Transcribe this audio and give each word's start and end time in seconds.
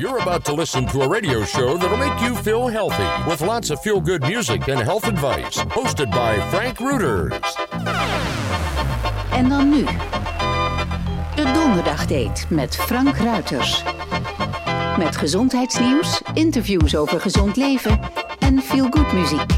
You're 0.00 0.18
about 0.18 0.44
to 0.44 0.54
listen 0.54 0.86
to 0.86 1.00
a 1.00 1.08
radio 1.08 1.42
show 1.44 1.76
that'll 1.76 1.96
make 1.96 2.20
you 2.20 2.36
feel 2.36 2.68
healthy 2.68 3.28
with 3.28 3.40
lots 3.40 3.70
of 3.70 3.80
feel 3.80 4.00
good 4.00 4.22
music 4.22 4.68
and 4.68 4.80
health 4.80 5.08
advice. 5.08 5.58
Hosted 5.74 6.10
by 6.10 6.38
Frank 6.50 6.78
Rooters. 6.78 7.56
En 9.32 9.48
dan 9.48 9.68
nu. 9.68 9.84
De 11.34 11.52
Donderdagdate 11.52 12.46
met 12.48 12.76
Frank 12.76 13.16
Ruiters. 13.16 13.82
Met 14.98 15.16
gezondheidsnieuws, 15.16 16.22
interviews 16.34 16.96
over 16.96 17.20
gezond 17.20 17.56
leven 17.56 18.00
en 18.38 18.62
feel 18.62 18.86
good 18.90 19.12
muziek. 19.12 19.57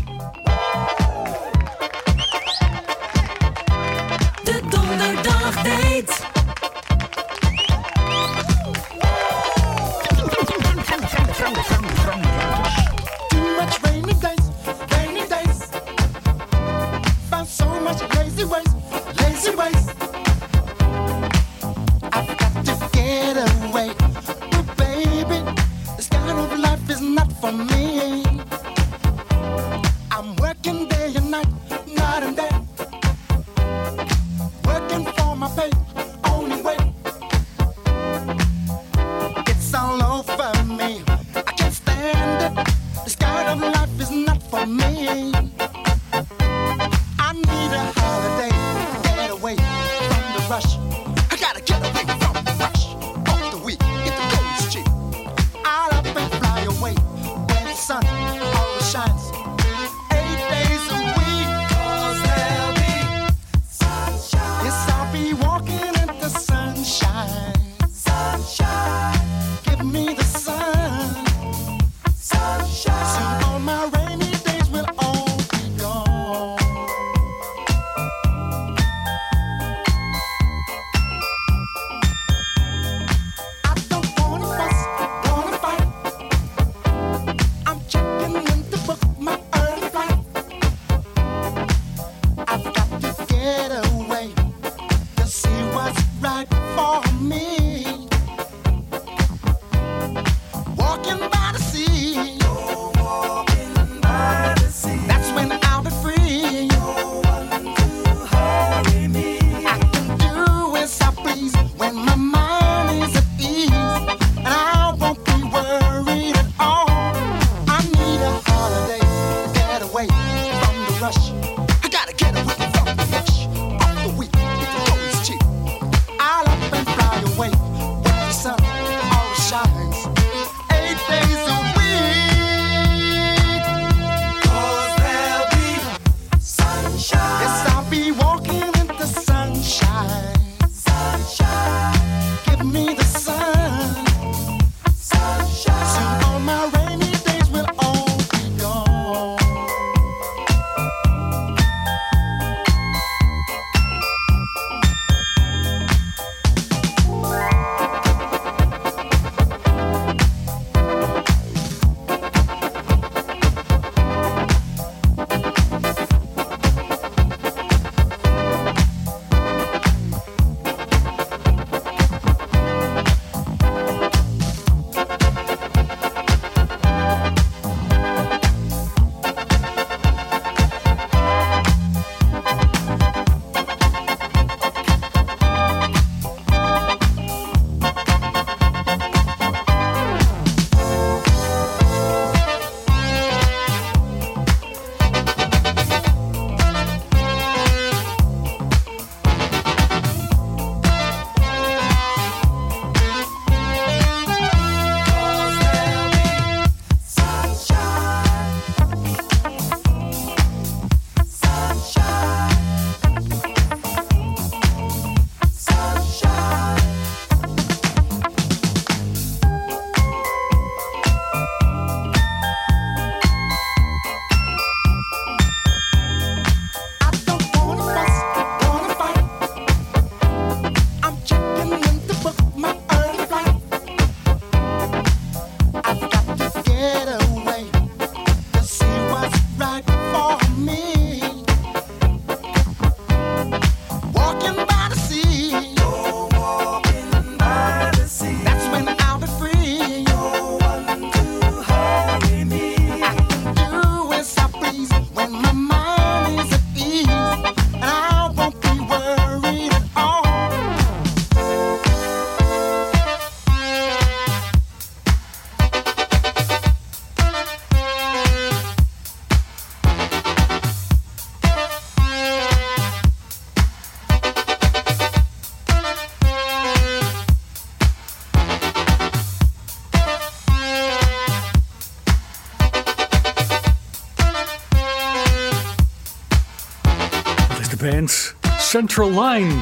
Band 287.81 288.35
Central 288.59 289.23
Line. 289.23 289.53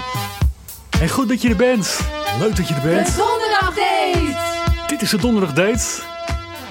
En 1.01 1.09
goed 1.09 1.29
dat 1.29 1.43
je 1.43 1.49
er 1.49 1.57
bent. 1.57 2.01
Leuk 2.39 2.57
dat 2.57 2.69
je 2.69 2.75
er 2.75 2.81
bent. 2.81 3.07
De 3.07 3.13
donderdag 3.17 3.75
date. 3.75 4.87
Dit 4.87 5.03
is 5.03 5.11
de 5.11 5.17
donderdag 5.17 5.53
date. 5.53 5.85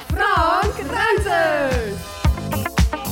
Frank 0.08 0.74
Ruiter. 0.92 1.78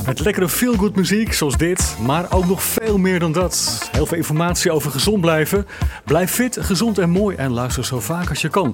Met 0.05 0.19
lekkere 0.19 0.49
feel-good 0.49 0.95
muziek 0.95 1.33
zoals 1.33 1.57
dit, 1.57 1.95
maar 2.01 2.31
ook 2.31 2.45
nog 2.45 2.63
veel 2.63 2.97
meer 2.97 3.19
dan 3.19 3.31
dat. 3.31 3.87
Heel 3.91 4.05
veel 4.05 4.17
informatie 4.17 4.71
over 4.71 4.91
gezond 4.91 5.21
blijven. 5.21 5.67
Blijf 6.05 6.31
fit, 6.31 6.57
gezond 6.61 6.97
en 6.97 7.09
mooi 7.09 7.35
en 7.35 7.51
luister 7.51 7.85
zo 7.85 7.99
vaak 7.99 8.29
als 8.29 8.41
je 8.41 8.49
kan. 8.49 8.73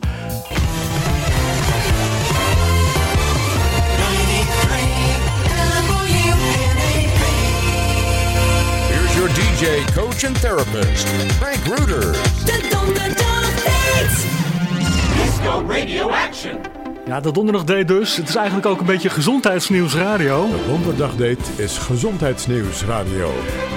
Coach, 9.95 10.25
and 10.25 10.41
therapist, 10.41 11.07
Frank 11.07 11.77
Ruder. 11.77 12.11
De 12.45 12.67
donderdag 12.69 13.53
date. 13.63 14.39
Ja, 17.05 17.19
de 17.19 17.31
donderdag 17.31 17.63
date 17.63 17.85
dus. 17.85 18.15
Het 18.15 18.29
is 18.29 18.35
eigenlijk 18.35 18.67
ook 18.67 18.79
een 18.79 18.85
beetje 18.85 19.09
gezondheidsnieuws 19.09 19.95
radio. 19.95 20.47
Donderdagdate 20.67 21.43
is 21.55 21.77
Gezondheidsnieuws 21.77 22.83
Radio. 22.83 23.31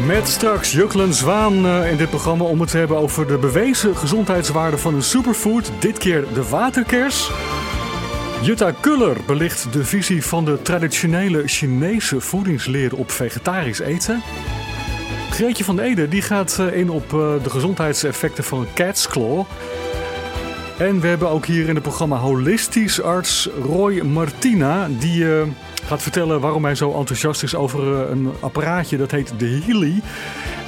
Met 0.06 0.28
straks 0.28 0.72
Juklen 0.72 1.14
Zwaan 1.14 1.66
eh, 1.66 1.90
in 1.90 1.96
dit 1.96 2.10
programma 2.10 2.44
om 2.44 2.60
het 2.60 2.70
te 2.70 2.76
hebben 2.76 2.96
over 2.96 3.26
de 3.26 3.38
bewezen 3.38 3.96
gezondheidswaarde 3.96 4.78
van 4.78 4.94
een 4.94 5.02
superfood. 5.02 5.70
Dit 5.78 5.98
keer 5.98 6.24
de 6.34 6.48
waterkers. 6.48 7.30
Jutta 8.42 8.72
Kuller 8.80 9.16
belicht 9.26 9.72
de 9.72 9.84
visie 9.84 10.24
van 10.24 10.44
de 10.44 10.62
traditionele 10.62 11.42
Chinese 11.46 12.20
voedingsleer 12.20 12.96
op 12.96 13.10
vegetarisch 13.10 13.80
eten. 13.80 14.22
Greetje 15.34 15.64
van 15.64 15.78
Ede 15.78 16.08
die 16.08 16.22
gaat 16.22 16.58
eh, 16.58 16.76
in 16.76 16.90
op 16.90 17.12
eh, 17.12 17.42
de 17.42 17.50
gezondheidseffecten 17.50 18.44
van 18.44 18.66
cat's 18.74 19.08
claw. 19.08 19.44
En 20.78 21.00
we 21.00 21.06
hebben 21.06 21.28
ook 21.28 21.46
hier 21.46 21.68
in 21.68 21.74
het 21.74 21.82
programma 21.82 22.16
holistisch 22.16 23.02
arts 23.02 23.48
Roy 23.62 24.00
Martina. 24.00 24.88
Die 24.98 25.36
eh, 25.36 25.42
gaat 25.84 26.02
vertellen 26.02 26.40
waarom 26.40 26.64
hij 26.64 26.74
zo 26.74 26.92
enthousiast 26.92 27.42
is 27.42 27.54
over 27.54 28.10
een 28.10 28.32
apparaatje 28.40 28.96
dat 28.96 29.10
heet 29.10 29.32
de 29.38 29.60
Healy. 29.64 30.00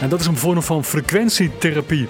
En 0.01 0.09
dat 0.09 0.21
is 0.21 0.27
een 0.27 0.37
vorm 0.37 0.63
van 0.63 0.85
frequentietherapie. 0.85 2.09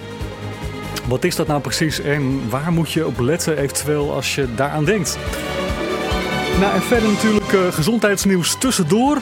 Wat 1.07 1.25
is 1.25 1.37
dat 1.37 1.47
nou 1.47 1.61
precies 1.61 2.01
en 2.01 2.49
waar 2.49 2.73
moet 2.73 2.93
je 2.93 3.07
op 3.07 3.19
letten 3.21 3.59
eventueel 3.59 4.15
als 4.15 4.35
je 4.35 4.55
daaraan 4.55 4.85
denkt? 4.85 5.19
Nou, 6.61 6.75
en 6.75 6.83
verder 6.83 7.09
natuurlijk 7.09 7.75
gezondheidsnieuws 7.75 8.57
tussendoor. 8.59 9.19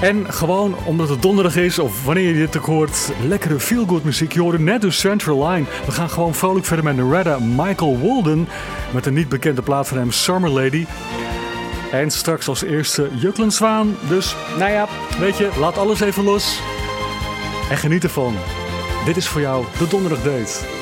En 0.00 0.32
gewoon 0.32 0.76
omdat 0.84 1.08
het 1.08 1.22
donderdag 1.22 1.56
is, 1.56 1.78
of 1.78 2.04
wanneer 2.04 2.28
je 2.28 2.34
dit 2.34 2.56
ook 2.56 2.66
hoort, 2.66 3.12
lekkere 3.26 3.60
feel-good 3.60 4.04
muziek. 4.04 4.32
Je 4.32 4.40
hoorde 4.40 4.58
net 4.58 4.80
dus 4.80 4.98
Central 4.98 5.48
Line. 5.48 5.66
We 5.86 5.92
gaan 5.92 6.10
gewoon 6.10 6.34
vrolijk 6.34 6.66
verder 6.66 6.84
met 6.84 6.96
Narada 6.96 7.38
Michael 7.38 7.98
Walden. 8.00 8.48
Met 8.92 9.06
een 9.06 9.14
niet 9.14 9.28
bekende 9.28 9.62
plaat 9.62 9.88
van 9.88 9.98
hem, 9.98 10.12
Summer 10.12 10.50
Lady. 10.50 10.86
En 11.92 12.10
straks 12.10 12.48
als 12.48 12.62
eerste 12.62 13.10
Juklen 13.14 13.52
Zwaan. 13.52 13.96
Dus, 14.08 14.36
nou 14.58 14.70
ja, 14.70 14.88
weet 15.18 15.36
je, 15.36 15.50
laat 15.58 15.78
alles 15.78 16.00
even 16.00 16.24
los. 16.24 16.60
En 17.70 17.76
geniet 17.76 18.04
ervan. 18.04 18.34
Dit 19.04 19.16
is 19.16 19.28
voor 19.28 19.40
jou 19.40 19.64
de 19.78 19.88
donderdag 19.88 20.22
date. 20.22 20.75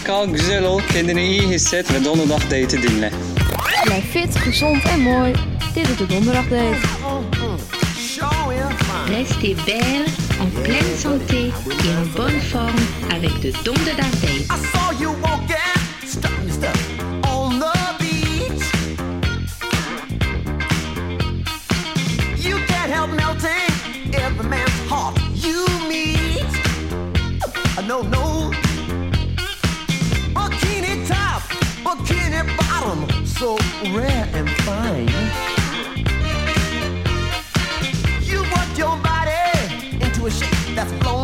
Kal, 0.00 0.26
güzel 0.26 0.64
ol, 0.64 0.80
kendini 0.92 1.22
iyi 1.26 1.48
hisset 1.48 1.92
ve 1.92 2.04
donderdag 2.04 2.42
date'i 2.42 2.82
dinle. 2.82 3.10
Blijf 3.84 4.10
fit, 4.10 4.36
gezond 4.36 4.82
en 4.84 5.00
mooi. 5.00 5.32
Dit 5.74 5.88
is 5.88 5.96
de 5.96 6.06
donderdag 6.06 6.48
date. 6.48 6.78
Restez 9.08 9.54
belle, 9.66 10.06
en 10.40 10.62
pleine 10.62 10.96
santé 10.98 11.52
et 11.68 11.96
en 12.00 12.06
bonne 12.16 12.40
forme 12.40 12.82
avec 13.10 13.40
de 13.42 13.52
Donderdag 13.64 14.10
Date. 14.20 14.46
I 14.50 14.58
saw 14.72 14.92
bikini 32.02 32.42
bottom, 32.56 33.26
so 33.26 33.56
rare 33.94 34.28
and 34.34 34.48
fine. 34.62 35.08
You 38.22 38.42
work 38.42 38.78
your 38.78 38.96
body 38.98 40.00
into 40.00 40.26
a 40.26 40.30
shape 40.30 40.74
that's 40.74 40.92
blown 41.02 41.21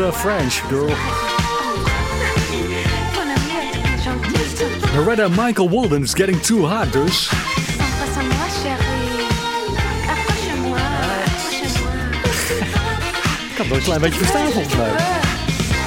the 0.00 0.12
French, 0.12 0.62
girl. 0.70 0.88
Ton 3.14 3.28
ami 3.36 3.52
est 3.60 3.72
très 3.80 3.98
gentil. 4.02 4.96
Loretta 4.96 5.28
Michael 5.28 5.68
Walden 5.68 6.02
is 6.02 6.14
getting 6.14 6.40
too 6.40 6.66
hot, 6.66 6.90
dus. 6.92 7.28
Face 7.28 8.16
à 8.16 8.22
moi, 8.22 8.46
chérie. 8.62 9.28
Approche-moi, 10.08 10.78
approche-moi. 11.26 11.98
Ik 13.50 13.56
had 13.56 13.66
wel 13.66 13.76
een 13.76 13.82
klein 13.82 14.00
beetje 14.00 14.18
verstaan 14.18 14.50
volgens 14.50 14.76
mij. 14.76 14.90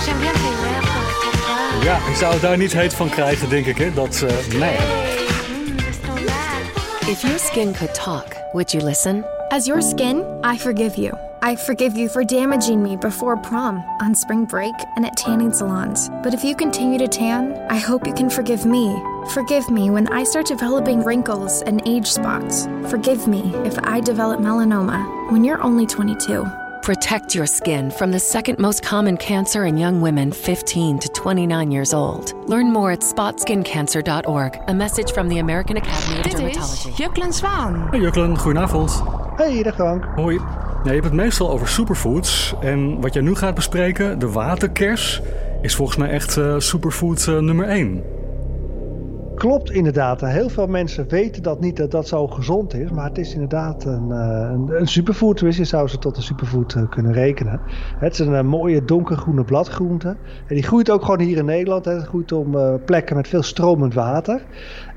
J'aime 0.06 0.20
bien 0.20 0.34
tes 0.34 0.42
lèvres, 0.62 1.14
tes 1.22 1.40
bras. 1.42 1.84
Ja, 1.84 1.98
ik 2.10 2.16
zou 2.16 2.34
het 2.34 2.42
daar 2.42 2.58
niet 2.58 2.74
heet 2.74 2.94
van 2.94 3.10
krijgen, 3.10 3.50
denk 3.50 3.66
ik, 3.66 3.78
hè. 3.78 3.94
Dat, 3.94 4.22
eh, 4.22 4.58
nee. 4.60 4.70
Hey, 4.70 4.78
mm, 5.58 5.76
le 5.76 5.92
standard. 6.04 7.08
If 7.08 7.22
your 7.22 7.40
skin 7.40 7.74
could 7.74 7.94
talk, 7.94 8.26
would 8.52 8.72
you 8.72 8.84
listen? 8.84 9.33
As 9.54 9.68
your 9.68 9.82
skin, 9.82 10.26
I 10.44 10.58
forgive 10.58 10.98
you. 10.98 11.12
I 11.44 11.56
forgive 11.56 11.96
you 11.96 12.10
for 12.10 12.24
damaging 12.24 12.82
me 12.82 12.96
before 12.96 13.38
prom, 13.38 13.84
on 14.02 14.16
spring 14.16 14.46
break, 14.46 14.74
and 14.96 15.06
at 15.06 15.16
tanning 15.16 15.54
salons. 15.54 16.10
But 16.24 16.34
if 16.34 16.44
you 16.44 16.56
continue 16.56 16.98
to 16.98 17.08
tan, 17.08 17.54
I 17.70 17.76
hope 17.76 18.08
you 18.08 18.16
can 18.16 18.32
forgive 18.32 18.66
me. 18.66 19.00
Forgive 19.30 19.70
me 19.70 19.92
when 19.92 20.08
I 20.08 20.24
start 20.24 20.48
developing 20.48 21.04
wrinkles 21.04 21.62
and 21.68 21.88
age 21.88 22.08
spots. 22.08 22.66
Forgive 22.90 23.28
me 23.28 23.54
if 23.58 23.78
I 23.84 24.00
develop 24.00 24.40
melanoma 24.40 25.32
when 25.32 25.44
you're 25.44 25.62
only 25.62 25.86
22. 25.86 26.48
Protect 26.82 27.36
your 27.36 27.46
skin 27.46 27.92
from 27.92 28.12
the 28.12 28.20
second 28.20 28.58
most 28.58 28.82
common 28.82 29.18
cancer 29.18 29.68
in 29.68 29.78
young 29.78 30.02
women 30.02 30.32
15 30.32 30.98
to 30.98 31.10
29 31.10 31.70
years 31.70 31.94
old. 31.94 32.34
Learn 32.50 32.74
more 32.74 32.92
at 32.92 33.02
spotSkinCancer.org. 33.02 34.60
A 34.68 34.74
message 34.74 35.12
from 35.12 35.30
the 35.30 35.38
American 35.38 35.78
Academy 35.78 36.18
of 36.18 36.24
Dit 36.24 36.34
Dermatology. 36.34 36.90
is 36.90 36.96
Juklen 36.96 37.32
Zwaan. 37.32 37.92
Hey 37.94 38.00
Juklen, 38.00 38.36
goedenavond. 38.36 39.23
Hey, 39.36 39.64
dag 39.64 39.76
Frank. 39.76 40.06
Hoi. 40.16 40.40
Je 40.84 40.90
hebt 40.90 41.04
het 41.04 41.14
meestal 41.14 41.50
over 41.50 41.68
superfoods. 41.68 42.56
En 42.62 43.02
wat 43.02 43.14
jij 43.14 43.24
nu 43.24 43.36
gaat 43.36 43.56
bespreken, 43.56 44.20
de 44.20 44.30
waterkers, 44.30 45.22
is 45.62 45.76
volgens 45.76 45.98
mij 45.98 46.10
echt 46.10 46.38
eh, 46.38 46.56
superfood 46.58 47.28
eh, 47.28 47.40
nummer 47.40 47.68
1. 47.68 48.04
Klopt 49.36 49.72
inderdaad. 49.72 50.22
Heel 50.22 50.50
veel 50.50 50.68
mensen 50.68 51.08
weten 51.08 51.44
dat 51.44 51.60
niet 51.60 51.78
dat 51.78 51.92
dat 51.92 52.08
zo 52.08 52.28
gezond 52.28 52.74
is. 52.74 52.92
Maar 52.92 53.06
het 53.06 53.18
is 53.18 53.34
inderdaad 53.34 53.86
een, 53.86 54.12
eh, 54.12 54.50
een, 54.52 54.80
een 54.80 54.88
superfood. 54.88 55.40
Dus 55.40 55.58
je 55.58 55.64
zou 55.64 55.88
ze 55.88 55.98
tot 55.98 56.18
een 56.18 56.24
superfood 56.24 56.76
kunnen 56.90 57.14
rekenen. 57.14 57.62
Het 57.98 58.14
is 58.14 58.20
een 58.20 58.46
mooie 58.46 58.86
donkergroene 58.86 59.44
bladgroente. 59.44 60.08
En 60.48 60.56
die 60.56 60.64
groeit 60.64 60.90
ook 60.90 61.02
gewoon 61.02 61.20
hier 61.20 61.38
in 61.38 61.46
Nederland. 61.46 61.86
Het 61.86 62.04
groeit 62.04 62.32
om 62.32 62.80
plekken 62.86 63.16
met 63.16 63.28
veel 63.28 63.44
stromend 63.44 63.94
water. 63.94 64.42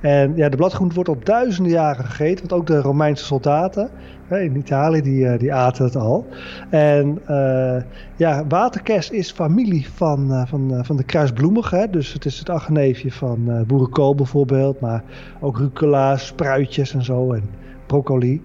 En 0.01 0.37
ja, 0.37 0.49
de 0.49 0.57
bladgroente 0.57 0.95
wordt 0.95 1.09
al 1.09 1.19
duizenden 1.23 1.73
jaren 1.73 2.05
gegeten. 2.05 2.49
Want 2.49 2.61
ook 2.61 2.67
de 2.67 2.81
Romeinse 2.81 3.25
soldaten 3.25 3.91
hè, 4.27 4.41
in 4.41 4.57
Italië, 4.57 5.03
die, 5.03 5.29
eh, 5.29 5.39
die 5.39 5.55
aten 5.55 5.85
het 5.85 5.97
al. 5.97 6.27
En 6.71 7.19
eh, 7.27 7.83
ja, 8.17 8.47
waterkers 8.49 9.11
is 9.11 9.33
familie 9.33 9.89
van, 9.95 10.33
eh, 10.33 10.47
van, 10.47 10.85
van 10.85 10.97
de 10.97 11.05
kruisbloemige. 11.05 11.89
Dus 11.91 12.13
het 12.13 12.25
is 12.25 12.39
het 12.39 12.51
achterneefje 12.51 13.13
van 13.13 13.65
boerenkool 13.67 14.15
bijvoorbeeld. 14.15 14.81
Maar 14.81 15.03
ook 15.41 15.59
rucola, 15.59 16.17
spruitjes 16.17 16.95
en 16.95 17.05
zo. 17.05 17.33
En 17.33 17.43
broccoli. 17.87 18.43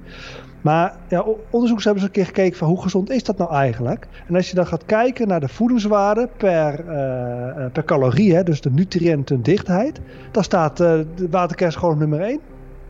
Maar 0.62 0.96
ja, 1.08 1.26
onderzoekers 1.50 1.86
hebben 1.86 2.04
eens 2.04 2.04
een 2.04 2.12
keer 2.12 2.26
gekeken 2.26 2.58
van 2.58 2.68
hoe 2.68 2.82
gezond 2.82 3.10
is 3.10 3.24
dat 3.24 3.38
nou 3.38 3.54
eigenlijk. 3.54 4.08
En 4.28 4.36
als 4.36 4.50
je 4.50 4.56
dan 4.56 4.68
gaat 4.68 4.86
kijken 4.86 5.28
naar 5.28 5.40
de 5.40 5.48
voedingswaarde 5.48 6.30
per, 6.38 6.88
eh, 6.88 7.66
per 7.72 7.86
calorie, 7.86 8.36
hè, 8.36 8.44
dus 8.44 8.62
de 8.62 8.72
nutriëntendichtheid, 8.72 10.00
dan 10.32 10.44
staat 10.44 10.80
eh, 10.80 11.00
de 11.16 11.30
waterkers 11.30 11.76
gewoon 11.76 11.94
op 11.94 12.00
nummer 12.00 12.22
1. 12.22 12.40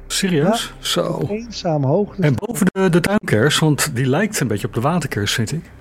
Serieus? 0.08 0.74
Zo. 0.80 1.25
Eenzame 1.30 1.88
hoog. 1.88 2.16
Dus 2.16 2.25
En 2.25 2.36
boven 2.36 2.66
de, 2.72 2.90
de 2.90 3.00
tuinkers, 3.00 3.60
want 3.60 3.96
die 3.96 4.06
lijkt 4.06 4.40
een 4.40 4.48
beetje 4.48 4.68
op 4.68 4.74
de 4.74 4.82
waterkers, 4.82 5.34
vind 5.34 5.51
ik. 5.51 5.72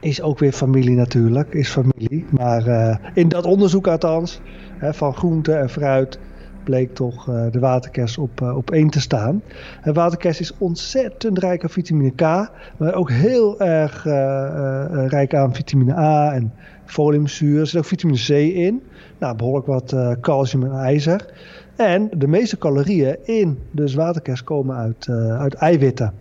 is 0.00 0.22
ook 0.22 0.38
weer 0.38 0.52
familie 0.52 0.96
natuurlijk, 0.96 1.54
is 1.54 1.68
familie. 1.68 2.26
Maar 2.30 3.00
in 3.14 3.28
dat 3.28 3.44
onderzoek 3.44 3.86
althans, 3.86 4.40
hè, 4.78 4.94
van 4.94 5.14
groente 5.14 5.52
en 5.52 5.70
fruit, 5.70 6.18
bleek 6.66 6.94
toch 6.94 7.28
eh, 7.28 7.44
de 7.50 7.58
waterkers 7.58 8.18
op, 8.18 8.40
eh, 8.40 8.56
op 8.56 8.70
één 8.70 8.90
te 8.90 9.00
staan. 9.00 9.42
En 9.82 9.94
waterkers 9.94 10.40
is 10.40 10.52
ontzettend 10.58 11.38
rijk 11.38 11.62
aan 11.62 11.70
vitamine 11.70 12.10
K, 12.10 12.20
maar 12.76 12.94
ook 12.94 13.10
heel 13.10 13.60
erg 13.60 14.06
eh, 14.06 15.06
rijk 15.06 15.34
aan 15.34 15.54
vitamine 15.54 15.96
A 15.96 16.32
en 16.32 16.52
foliumzuur. 16.84 17.60
Er 17.60 17.66
zit 17.66 17.78
ook 17.78 17.86
vitamine 17.86 18.18
C 18.18 18.28
in. 18.54 18.82
Nou, 19.18 19.36
behoorlijk 19.36 19.66
wat 19.66 19.96
calcium 20.20 20.64
en 20.64 20.78
ijzer. 20.78 21.26
En 21.76 22.10
de 22.16 22.26
meeste 22.26 22.58
calorieën 22.58 23.16
in 23.24 23.58
dus 23.70 23.94
waterkers 23.94 24.44
komen 24.44 24.76
uit, 24.76 25.08
uit 25.38 25.54
eiwitten. 25.54 26.12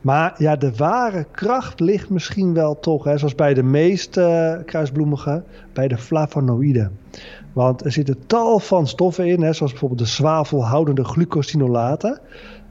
Maar 0.00 0.34
ja, 0.38 0.56
de 0.56 0.72
ware 0.76 1.26
kracht 1.30 1.80
ligt 1.80 2.10
misschien 2.10 2.54
wel 2.54 2.80
toch, 2.80 3.04
hè, 3.04 3.18
zoals 3.18 3.34
bij 3.34 3.54
de 3.54 3.62
meeste 3.62 4.62
kruisbloemigen, 4.64 5.44
bij 5.72 5.88
de 5.88 5.98
flavonoïden. 5.98 6.98
Want 7.54 7.84
er 7.84 7.92
zitten 7.92 8.26
tal 8.26 8.58
van 8.58 8.86
stoffen 8.86 9.26
in, 9.26 9.42
hè, 9.42 9.52
zoals 9.52 9.70
bijvoorbeeld 9.72 10.00
de 10.00 10.14
zwavelhoudende 10.14 11.04
glucosinolaten. 11.04 12.20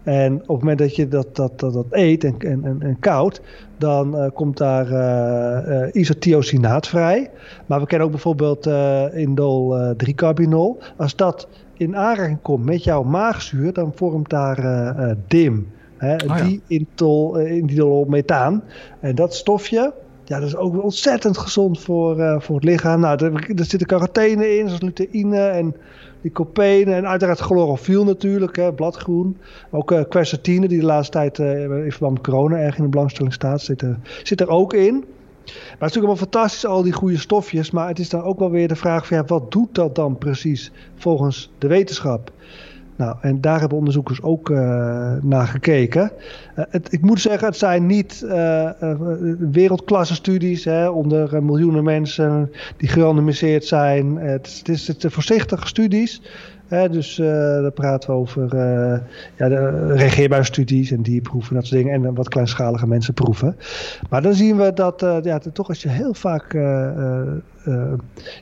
En 0.04 0.34
op 0.34 0.48
het 0.48 0.60
moment 0.60 0.78
dat 0.78 0.96
je 0.96 1.08
dat, 1.08 1.36
dat, 1.36 1.60
dat, 1.60 1.74
dat 1.74 1.86
eet 1.90 2.24
en, 2.24 2.36
en, 2.40 2.76
en, 2.80 2.98
koudt, 3.00 3.42
dan 3.78 4.18
eh, 4.18 4.30
komt 4.34 4.58
daar 4.58 4.92
eh 4.92 5.84
eh, 5.84 5.90
isotiocinaat 5.96 6.88
vrij. 6.88 7.32
Maar 7.66 7.80
we 7.80 7.86
kennen 7.86 8.08
ook 8.08 8.14
bijvoorbeeld 8.14 8.68
indol 9.14 9.78
eh 9.78 9.90
3-carbinol. 9.90 10.78
Als 10.98 11.16
dat 11.16 11.48
in 11.78 11.98
aanraking 11.98 12.42
komt 12.42 12.66
met 12.66 12.84
jouw 12.84 13.04
maagzuur, 13.04 13.74
dan 13.74 13.92
vormt 13.96 14.30
daar 14.30 15.16
DIM. 15.28 15.68
Hè, 16.04 16.16
ja. 16.16 16.44
die 16.44 16.62
intol, 16.68 17.40
eh, 17.40 17.58
indolmethaan. 17.58 18.64
En 19.00 19.16
dat 19.16 19.36
stofje, 19.36 19.94
ja, 20.26 20.40
dat 20.40 20.48
is 20.48 20.56
ook 20.56 20.84
ontzettend 20.84 21.38
gezond 21.38 21.80
voor, 21.80 22.20
eh, 22.20 22.40
voor 22.40 22.56
het 22.56 22.64
lichaam. 22.64 23.00
Nou, 23.00 23.26
er, 23.26 23.34
er 23.56 23.66
zitten 23.66 23.88
carotene 23.88 24.58
in, 24.58 24.66
zoals 24.68 24.82
luteïne 24.82 25.48
en 25.48 25.76
lycopene. 26.22 26.94
En 26.94 27.08
uiteraard 27.08 27.40
chlorofiel 27.40 28.04
natuurlijk, 28.04 28.56
hè, 28.56 28.74
bladgroen. 28.74 29.38
Ook 29.72 29.92
eh 29.92 30.02
quercetine, 30.10 30.68
die 30.68 30.80
de 30.80 30.86
laatste 30.86 31.12
tijd 31.12 31.40
eh, 31.40 31.62
in 31.62 31.92
verband 31.92 32.14
met 32.14 32.24
corona 32.24 32.58
erg 32.58 32.78
in 32.78 32.84
de 32.84 32.90
belangstelling 32.90 33.34
staat, 33.34 33.62
zit 33.62 33.82
er, 33.82 34.00
zit 34.24 34.42
er 34.42 34.50
ook 34.50 34.74
in. 34.74 35.06
Maar 35.44 35.54
het 35.54 35.90
is 35.90 35.96
natuurlijk 35.96 36.06
wel 36.06 36.16
fantastisch, 36.16 36.66
al 36.66 36.84
die 36.84 36.94
goede 36.94 37.18
stofjes. 37.18 37.72
Maar 37.72 37.88
het 37.88 38.00
is 38.00 38.10
dan 38.10 38.22
ook 38.22 38.40
wel 38.40 38.52
weer 38.52 38.68
de 38.68 38.76
vraag 38.76 39.08
van 39.08 39.28
wat 39.28 39.52
doet 39.52 39.76
dat 39.76 39.96
dan 39.96 40.18
precies 40.18 40.72
volgens 40.96 41.52
de 41.58 41.68
wetenschap? 41.68 42.32
Nou, 42.96 43.16
en 43.22 43.42
daar 43.42 43.60
hebben 43.60 43.78
onderzoekers 43.78 44.22
ook 44.22 44.50
eh, 44.50 45.14
naar 45.22 45.48
gekeken. 45.48 46.12
Eh, 46.56 46.66
ik 46.90 47.02
moet 47.02 47.22
zeggen, 47.22 47.48
het 47.48 47.58
zijn 47.58 47.86
niet 47.86 48.22
eh, 48.30 48.70
wereldklasse 49.52 50.16
studies 50.16 50.66
hè, 50.66 50.88
onder 50.88 51.44
miljoenen 51.44 51.84
mensen 51.84 52.52
die 52.78 52.90
gerandomiseerd 52.90 53.66
zijn. 53.66 54.18
Het, 54.18 54.56
het, 54.58 54.70
is, 54.70 54.88
het 54.88 55.06
voorzichtige 55.08 55.68
studies. 55.68 56.22
Hè, 56.68 56.90
dus 56.90 57.18
uh, 57.18 57.28
daar 57.28 57.72
praten 57.72 58.10
we 58.10 58.16
over 58.16 58.44
uh, 58.44 59.00
ja, 59.38 59.50
de 59.50 59.94
reageerbuisstudies 59.94 60.92
en 60.92 61.02
dierproeven 61.02 61.50
en 61.50 61.56
dat 61.56 61.66
soort 61.66 61.82
dingen. 61.84 62.06
En 62.06 62.14
wat 62.14 62.30
kleinschalige 62.30 62.88
mensen 62.88 63.14
proeven. 63.14 63.56
Maar 64.10 64.22
dan 64.22 64.34
zien 64.34 64.58
we 64.58 64.74
dat 64.74 65.04
uh, 65.04 65.18
ja, 65.22 65.40
toch 65.54 65.68
als 65.68 65.82
je 65.82 65.90
heel 65.90 66.14
vaak 66.14 66.54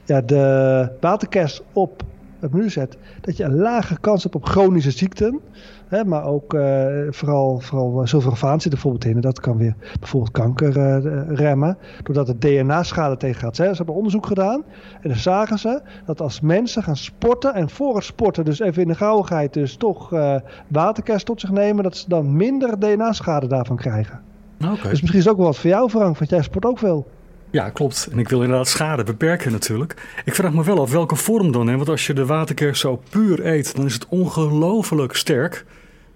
ja, 0.05 0.21
de 0.21 0.89
waterkers 0.99 1.61
op 1.73 2.03
het 2.41 2.53
menu 2.53 2.69
zet, 2.69 2.97
dat 3.21 3.37
je 3.37 3.43
een 3.43 3.55
lage 3.55 3.99
kans 3.99 4.23
hebt 4.23 4.35
op 4.35 4.45
chronische 4.45 4.91
ziekten. 4.91 5.39
Hè, 5.87 6.05
maar 6.05 6.25
ook 6.25 6.53
uh, 6.53 6.87
vooral, 7.09 7.59
vooral 7.59 8.07
sulforafaan 8.07 8.61
zit 8.61 8.63
er 8.63 8.69
bijvoorbeeld 8.69 9.05
in. 9.05 9.15
En 9.15 9.21
dat 9.21 9.39
kan 9.39 9.57
weer 9.57 9.75
bijvoorbeeld 9.99 10.31
kanker 10.31 10.77
uh, 10.77 11.21
remmen. 11.37 11.77
Doordat 12.03 12.27
het 12.27 12.41
DNA-schade 12.41 13.17
tegengaat. 13.17 13.55
Ze 13.55 13.63
hebben 13.63 13.95
onderzoek 13.95 14.25
gedaan. 14.25 14.63
En 15.01 15.09
dan 15.09 15.17
zagen 15.17 15.59
ze 15.59 15.81
dat 16.05 16.21
als 16.21 16.41
mensen 16.41 16.83
gaan 16.83 16.95
sporten. 16.95 17.53
En 17.53 17.69
voor 17.69 17.95
het 17.95 18.03
sporten 18.03 18.45
dus 18.45 18.59
even 18.59 18.81
in 18.81 18.87
de 18.87 18.95
gauwigheid 18.95 19.53
dus 19.53 19.75
toch 19.75 20.13
uh, 20.13 20.35
waterkers 20.67 21.23
tot 21.23 21.39
zich 21.39 21.51
nemen. 21.51 21.83
Dat 21.83 21.97
ze 21.97 22.09
dan 22.09 22.35
minder 22.35 22.79
DNA-schade 22.79 23.47
daarvan 23.47 23.75
krijgen. 23.75 24.21
Okay. 24.57 24.89
Dus 24.89 25.01
misschien 25.01 25.19
is 25.19 25.25
het 25.25 25.29
ook 25.29 25.37
wel 25.37 25.45
wat 25.45 25.57
voor 25.57 25.69
jou 25.69 25.89
Frank. 25.89 26.17
Want 26.17 26.29
jij 26.29 26.41
sport 26.41 26.65
ook 26.65 26.79
veel. 26.79 27.07
Ja, 27.51 27.69
klopt. 27.69 28.07
En 28.11 28.19
ik 28.19 28.29
wil 28.29 28.41
inderdaad 28.41 28.67
schade 28.67 29.03
beperken 29.03 29.51
natuurlijk. 29.51 30.21
Ik 30.25 30.35
vraag 30.35 30.53
me 30.53 30.63
wel 30.63 30.81
af 30.81 30.91
welke 30.91 31.15
vorm 31.15 31.51
dan. 31.51 31.67
Hè? 31.67 31.75
Want 31.75 31.89
als 31.89 32.07
je 32.07 32.13
de 32.13 32.25
waterkers 32.25 32.79
zo 32.79 33.01
puur 33.09 33.45
eet, 33.45 33.75
dan 33.75 33.85
is 33.85 33.93
het 33.93 34.07
ongelooflijk 34.07 35.15
sterk. 35.15 35.65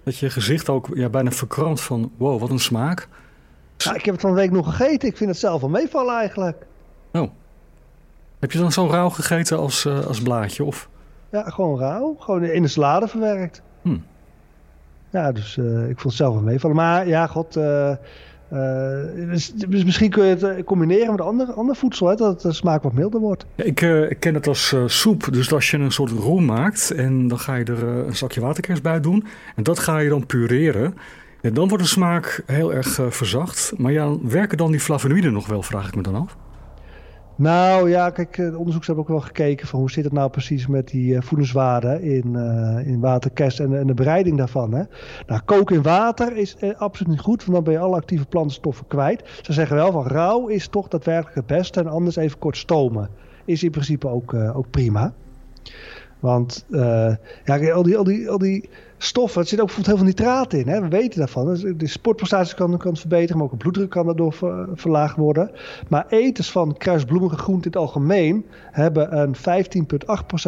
Dat 0.04 0.18
je 0.18 0.30
gezicht 0.30 0.68
ook 0.68 0.88
ja, 0.94 1.08
bijna 1.08 1.30
verkrampt 1.30 1.80
van 1.80 2.12
wow, 2.16 2.40
wat 2.40 2.50
een 2.50 2.58
smaak. 2.58 3.08
Ja, 3.76 3.94
ik 3.94 4.04
heb 4.04 4.14
het 4.14 4.22
van 4.22 4.30
de 4.34 4.40
week 4.40 4.50
nog 4.50 4.76
gegeten. 4.76 5.08
Ik 5.08 5.16
vind 5.16 5.30
het 5.30 5.38
zelf 5.38 5.60
wel 5.60 5.70
meevallen 5.70 6.14
eigenlijk. 6.14 6.66
Oh. 7.12 7.30
Heb 8.38 8.52
je 8.52 8.58
dan 8.58 8.72
zo 8.72 8.86
rauw 8.86 9.08
gegeten 9.08 9.58
als, 9.58 9.84
uh, 9.84 10.06
als 10.06 10.22
blaadje? 10.22 10.64
Of? 10.64 10.88
Ja, 11.30 11.42
gewoon 11.42 11.78
rauw. 11.78 12.16
Gewoon 12.18 12.44
in 12.44 12.62
de 12.62 12.68
salade 12.68 13.08
verwerkt. 13.08 13.62
Hm. 13.82 13.96
Ja, 15.10 15.32
dus 15.32 15.56
uh, 15.56 15.88
ik 15.88 16.00
vond 16.00 16.02
het 16.02 16.12
zelf 16.12 16.34
wel 16.34 16.42
meevallen. 16.42 16.76
Maar 16.76 17.08
ja, 17.08 17.26
god... 17.26 17.56
Uh, 17.56 17.92
uh, 18.52 19.28
dus, 19.30 19.52
dus, 19.52 19.84
misschien 19.84 20.10
kun 20.10 20.24
je 20.24 20.36
het 20.36 20.64
combineren 20.64 21.10
met 21.10 21.20
ander, 21.20 21.52
ander 21.52 21.76
voedsel, 21.76 22.08
hè, 22.08 22.14
dat 22.14 22.40
de 22.40 22.52
smaak 22.52 22.82
wat 22.82 22.92
milder 22.92 23.20
wordt. 23.20 23.46
Ik, 23.54 23.74
ken 24.18 24.34
het 24.34 24.46
als 24.46 24.74
soep. 24.86 25.28
Dus 25.32 25.52
als 25.52 25.70
je 25.70 25.78
een 25.78 25.92
soort 25.92 26.10
room 26.10 26.44
maakt 26.44 26.90
en 26.90 27.28
dan 27.28 27.38
ga 27.38 27.54
je 27.54 27.64
er 27.64 27.82
een 27.82 28.16
zakje 28.16 28.40
waterkers 28.40 28.80
bij 28.80 29.00
doen. 29.00 29.24
En 29.56 29.62
dat 29.62 29.78
ga 29.78 29.98
je 29.98 30.08
dan 30.08 30.26
pureren. 30.26 30.94
En 31.40 31.54
dan 31.54 31.68
wordt 31.68 31.84
de 31.84 31.90
smaak 31.90 32.42
heel 32.46 32.74
erg 32.74 33.00
verzacht. 33.08 33.72
Maar 33.76 33.92
ja, 33.92 34.16
werken 34.22 34.58
dan 34.58 34.70
die 34.70 34.80
flavonoïden 34.80 35.32
nog 35.32 35.46
wel, 35.46 35.62
vraag 35.62 35.88
ik 35.88 35.96
me 35.96 36.02
dan 36.02 36.14
af? 36.14 36.36
Nou 37.36 37.90
ja, 37.90 38.10
kijk, 38.10 38.36
de 38.36 38.42
onderzoekers 38.42 38.86
hebben 38.86 39.04
ook 39.04 39.10
wel 39.10 39.20
gekeken 39.20 39.66
van 39.66 39.80
hoe 39.80 39.90
zit 39.90 40.04
het 40.04 40.12
nou 40.12 40.30
precies 40.30 40.66
met 40.66 40.88
die 40.88 41.14
uh, 41.14 41.20
voedingswaarden 41.20 42.02
in, 42.02 42.32
uh, 42.34 42.86
in 42.86 43.00
waterkers 43.00 43.60
en, 43.60 43.78
en, 43.78 43.86
de 43.86 43.94
bereiding 43.94 44.36
daarvan. 44.36 44.72
Hè? 44.72 44.82
Nou, 45.26 45.40
koken 45.44 45.76
in 45.76 45.82
water 45.82 46.36
is 46.36 46.56
absoluut 46.76 47.12
niet 47.12 47.20
goed, 47.20 47.44
want 47.44 47.52
dan 47.52 47.64
ben 47.64 47.72
je 47.72 47.78
alle 47.78 47.96
actieve 47.96 48.26
plantstoffen 48.26 48.86
kwijt. 48.86 49.40
Ze 49.42 49.52
zeggen 49.52 49.76
wel 49.76 49.92
van 49.92 50.06
rauw 50.06 50.46
is 50.46 50.68
toch 50.68 50.88
daadwerkelijk 50.88 51.36
het 51.36 51.46
beste 51.46 51.80
en 51.80 51.86
anders 51.86 52.16
even 52.16 52.38
kort 52.38 52.56
stomen. 52.56 53.08
Is 53.44 53.62
in 53.62 53.70
principe 53.70 54.08
ook, 54.08 54.34
ook 54.34 54.70
prima. 54.70 55.12
Want 56.20 56.66
ja, 56.68 57.18
al 57.72 57.82
die, 57.82 57.96
al, 57.96 58.04
die, 58.04 58.30
al 58.30 58.38
die 58.38 58.68
stoffen, 58.98 59.40
er 59.40 59.46
zit 59.46 59.60
ook 59.60 59.66
bijvoorbeeld 59.66 59.96
heel 59.96 60.06
veel 60.06 60.14
nitraat 60.14 60.52
in. 60.52 60.68
Hè? 60.68 60.80
We 60.80 60.88
weten 60.88 61.18
daarvan. 61.18 61.46
Dus 61.46 61.64
de 61.76 61.86
sportprestatie 61.86 62.54
kan, 62.54 62.78
kan 62.78 62.96
verbeteren, 62.96 63.36
maar 63.36 63.44
ook 63.44 63.52
de 63.52 63.56
bloeddruk 63.56 63.90
kan 63.90 64.06
daardoor 64.06 64.32
ver, 64.32 64.68
verlaagd 64.74 65.16
worden. 65.16 65.50
Maar 65.88 66.06
eters 66.08 66.50
van 66.50 66.76
kruisbloemige 66.76 67.36
groenten 67.36 67.72
in 67.72 67.78
het 67.78 67.88
algemeen 67.88 68.46
hebben 68.70 69.18
een 69.18 69.34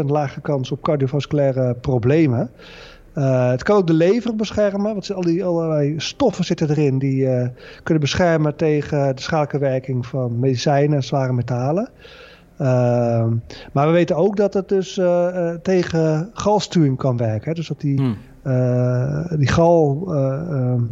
15,8% 0.02 0.04
lage 0.04 0.40
kans 0.40 0.70
op 0.70 0.82
cardiovasculaire 0.82 1.74
problemen. 1.74 2.50
Uh, 3.14 3.50
het 3.50 3.62
kan 3.62 3.76
ook 3.76 3.86
de 3.86 3.92
lever 3.92 4.36
beschermen, 4.36 4.92
want 4.92 5.12
al 5.12 5.22
die 5.22 5.44
allerlei 5.44 5.94
stoffen 6.00 6.44
zitten 6.44 6.70
erin 6.70 6.98
die 6.98 7.24
uh, 7.24 7.46
kunnen 7.82 8.02
beschermen 8.02 8.56
tegen 8.56 9.16
de 9.16 9.22
schadelijke 9.22 9.58
werking 9.58 10.06
van 10.06 10.38
medicijnen 10.38 10.96
en 10.96 11.04
zware 11.04 11.32
metalen. 11.32 11.90
Uh, 12.60 13.26
maar 13.72 13.86
we 13.86 13.92
weten 13.92 14.16
ook 14.16 14.36
dat 14.36 14.54
het 14.54 14.68
dus 14.68 14.96
uh, 14.96 15.50
tegen 15.62 16.30
galstuwing 16.32 16.96
kan 16.96 17.16
werken. 17.16 17.48
Hè? 17.48 17.54
Dus 17.54 17.68
dat 17.68 17.80
die, 17.80 17.96
hmm. 17.96 18.16
Uh, 18.44 19.32
die 19.36 19.48
gal, 19.48 20.04
ehm, 20.08 20.82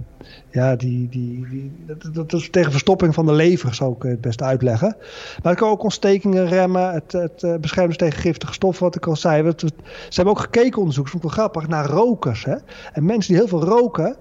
ja, 0.50 0.76
die, 0.76 1.08
die, 1.08 1.46
die, 1.48 1.72
dat, 1.86 2.14
dat, 2.14 2.32
is 2.32 2.50
tegen 2.50 2.70
verstopping 2.70 3.14
van 3.14 3.26
de 3.26 3.32
lever, 3.32 3.74
zou 3.74 3.94
ik 3.96 4.02
het 4.02 4.20
best 4.20 4.42
uitleggen. 4.42 4.96
Maar 5.42 5.52
het 5.52 5.60
kan 5.60 5.70
ook 5.70 5.82
ontstekingen 5.82 6.46
remmen. 6.46 6.92
Het, 6.92 7.12
het 7.12 7.60
beschermt 7.60 7.88
dus 7.88 7.96
tegen 7.96 8.20
giftige 8.20 8.52
stoffen, 8.52 8.84
wat 8.84 8.96
ik 8.96 9.06
al 9.06 9.16
zei. 9.16 9.52
Ze 9.56 9.70
hebben 10.08 10.34
ook 10.34 10.40
gekeken, 10.40 10.78
onderzoek, 10.78 11.08
vond 11.08 11.24
ik 11.24 11.30
wel 11.30 11.38
grappig, 11.38 11.68
naar 11.68 11.86
rokers. 11.86 12.44
Hè? 12.44 12.56
En 12.92 13.04
mensen 13.04 13.32
die 13.32 13.42
heel 13.42 13.58
veel 13.58 13.64
roken, 13.64 14.16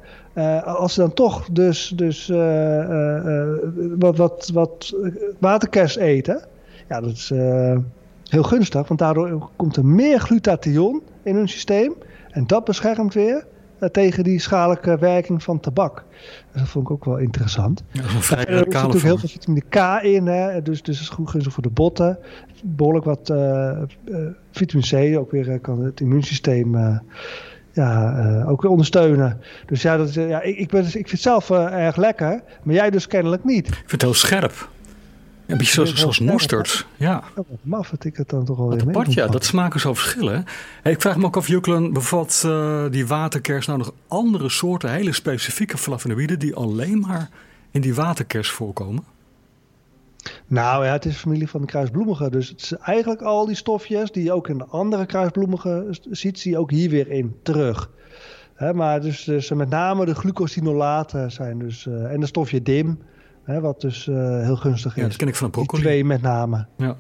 als 0.63 0.93
ze 0.93 0.99
dan 0.99 1.13
toch 1.13 1.49
dus, 1.51 1.93
dus 1.95 2.27
wat, 3.99 4.17
wat, 4.17 4.49
wat 4.53 4.95
waterkers 5.39 5.95
eten 5.97 6.43
ja, 6.87 7.01
dat 7.01 7.11
is 7.11 7.31
heel 8.29 8.43
gunstig, 8.43 8.87
want 8.87 8.99
daardoor 8.99 9.49
komt 9.55 9.75
er 9.75 9.85
meer 9.85 10.19
glutathion 10.19 11.01
in 11.23 11.35
hun 11.35 11.49
systeem. 11.49 11.95
En 12.35 12.47
dat 12.47 12.63
beschermt 12.63 13.13
weer 13.13 13.45
uh, 13.79 13.89
tegen 13.89 14.23
die 14.23 14.39
schadelijke 14.39 14.97
werking 14.97 15.43
van 15.43 15.59
tabak. 15.59 16.03
Dus 16.51 16.61
dat 16.61 16.69
vond 16.69 16.85
ik 16.85 16.91
ook 16.91 17.05
wel 17.05 17.17
interessant. 17.17 17.83
Ja, 17.91 18.01
er 18.01 18.09
zit 18.09 18.37
natuurlijk 18.37 18.73
heel 19.01 19.17
veel 19.17 19.29
vitamine 19.29 19.63
K 19.69 20.03
in, 20.03 20.27
hè, 20.27 20.61
dus, 20.61 20.81
dus 20.81 21.01
is 21.01 21.09
goed 21.09 21.31
voor 21.31 21.63
de 21.63 21.69
botten. 21.69 22.17
Behoorlijk 22.63 23.05
wat 23.05 23.29
uh, 23.29 23.81
vitamine 24.51 25.13
C, 25.13 25.17
ook 25.17 25.31
weer 25.31 25.59
kan 25.59 25.83
het 25.83 25.99
immuunsysteem 25.99 27.01
ja, 27.71 28.43
ook 28.47 28.61
weer 28.61 28.71
ondersteunen. 28.71 29.41
Dus 29.65 29.81
ja, 29.81 29.97
dat, 29.97 30.13
ja 30.13 30.41
ik, 30.41 30.57
ik, 30.57 30.69
ben, 30.69 30.85
ik 30.85 30.91
vind 30.91 31.11
het 31.11 31.21
zelf 31.21 31.49
erg 31.49 31.95
lekker, 31.95 32.41
maar 32.63 32.75
jij 32.75 32.89
dus 32.89 33.07
kennelijk 33.07 33.43
niet. 33.43 33.67
Ik 33.67 33.73
vind 33.73 33.91
het 33.91 34.01
heel 34.01 34.13
scherp. 34.13 34.69
Een 35.47 35.57
beetje 35.57 35.73
zoals, 35.73 35.95
zoals 35.95 36.19
mosterd. 36.19 36.85
Ja. 36.97 37.23
Maf 37.61 37.89
dat 37.89 38.03
ik 38.03 38.17
het 38.17 38.29
dan 38.29 38.45
toch 38.45 38.59
alweer 38.59 38.85
mee 38.85 39.03
ja. 39.07 39.27
Dat 39.27 39.45
smaken 39.45 39.79
zo 39.79 39.93
verschillen. 39.93 40.45
Hey, 40.81 40.91
ik 40.91 41.01
vraag 41.01 41.17
me 41.17 41.25
ook 41.25 41.37
af, 41.37 41.47
Juklen, 41.47 41.93
bevat 41.93 42.43
uh, 42.45 42.85
die 42.89 43.07
waterkers 43.07 43.65
nou 43.65 43.77
nog 43.77 43.93
andere 44.07 44.49
soorten, 44.49 44.91
hele 44.91 45.13
specifieke 45.13 45.77
flavonoïden 45.77 46.39
die 46.39 46.55
alleen 46.55 46.99
maar 46.99 47.29
in 47.71 47.81
die 47.81 47.95
waterkers 47.95 48.49
voorkomen? 48.49 49.03
Nou 50.47 50.85
ja, 50.85 50.91
het 50.91 51.05
is 51.05 51.17
familie 51.17 51.49
van 51.49 51.61
de 51.61 51.67
kruisbloemige. 51.67 52.29
Dus 52.29 52.49
het 52.49 52.61
is 52.61 52.73
eigenlijk 52.73 53.21
al 53.21 53.45
die 53.45 53.55
stofjes 53.55 54.11
die 54.11 54.23
je 54.23 54.33
ook 54.33 54.47
in 54.47 54.57
de 54.57 54.65
andere 54.65 55.05
kruisbloemige 55.05 55.87
ziet, 56.11 56.39
zie 56.39 56.51
je 56.51 56.57
ook 56.57 56.71
hier 56.71 56.89
weer 56.89 57.11
in 57.11 57.35
terug. 57.43 57.89
He, 58.53 58.73
maar 58.73 59.01
dus, 59.01 59.23
dus 59.23 59.49
met 59.49 59.69
name 59.69 60.05
de 60.05 60.15
glucosinolaten 60.15 61.31
zijn 61.31 61.59
dus, 61.59 61.85
uh, 61.85 62.11
en 62.11 62.19
de 62.19 62.25
stofje 62.25 62.61
DIM. 62.61 62.99
Hè, 63.45 63.61
wat 63.61 63.81
dus 63.81 64.07
uh, 64.07 64.41
heel 64.41 64.55
gunstig 64.55 64.95
is. 64.95 65.01
Ja, 65.01 65.07
dat 65.07 65.17
ken 65.17 65.27
ik 65.27 65.35
van 65.35 65.49
broccoli. 65.49 65.81
Die 65.81 65.91
twee 65.91 66.05
met 66.05 66.21
name. 66.21 66.65
Ja. 66.77 66.95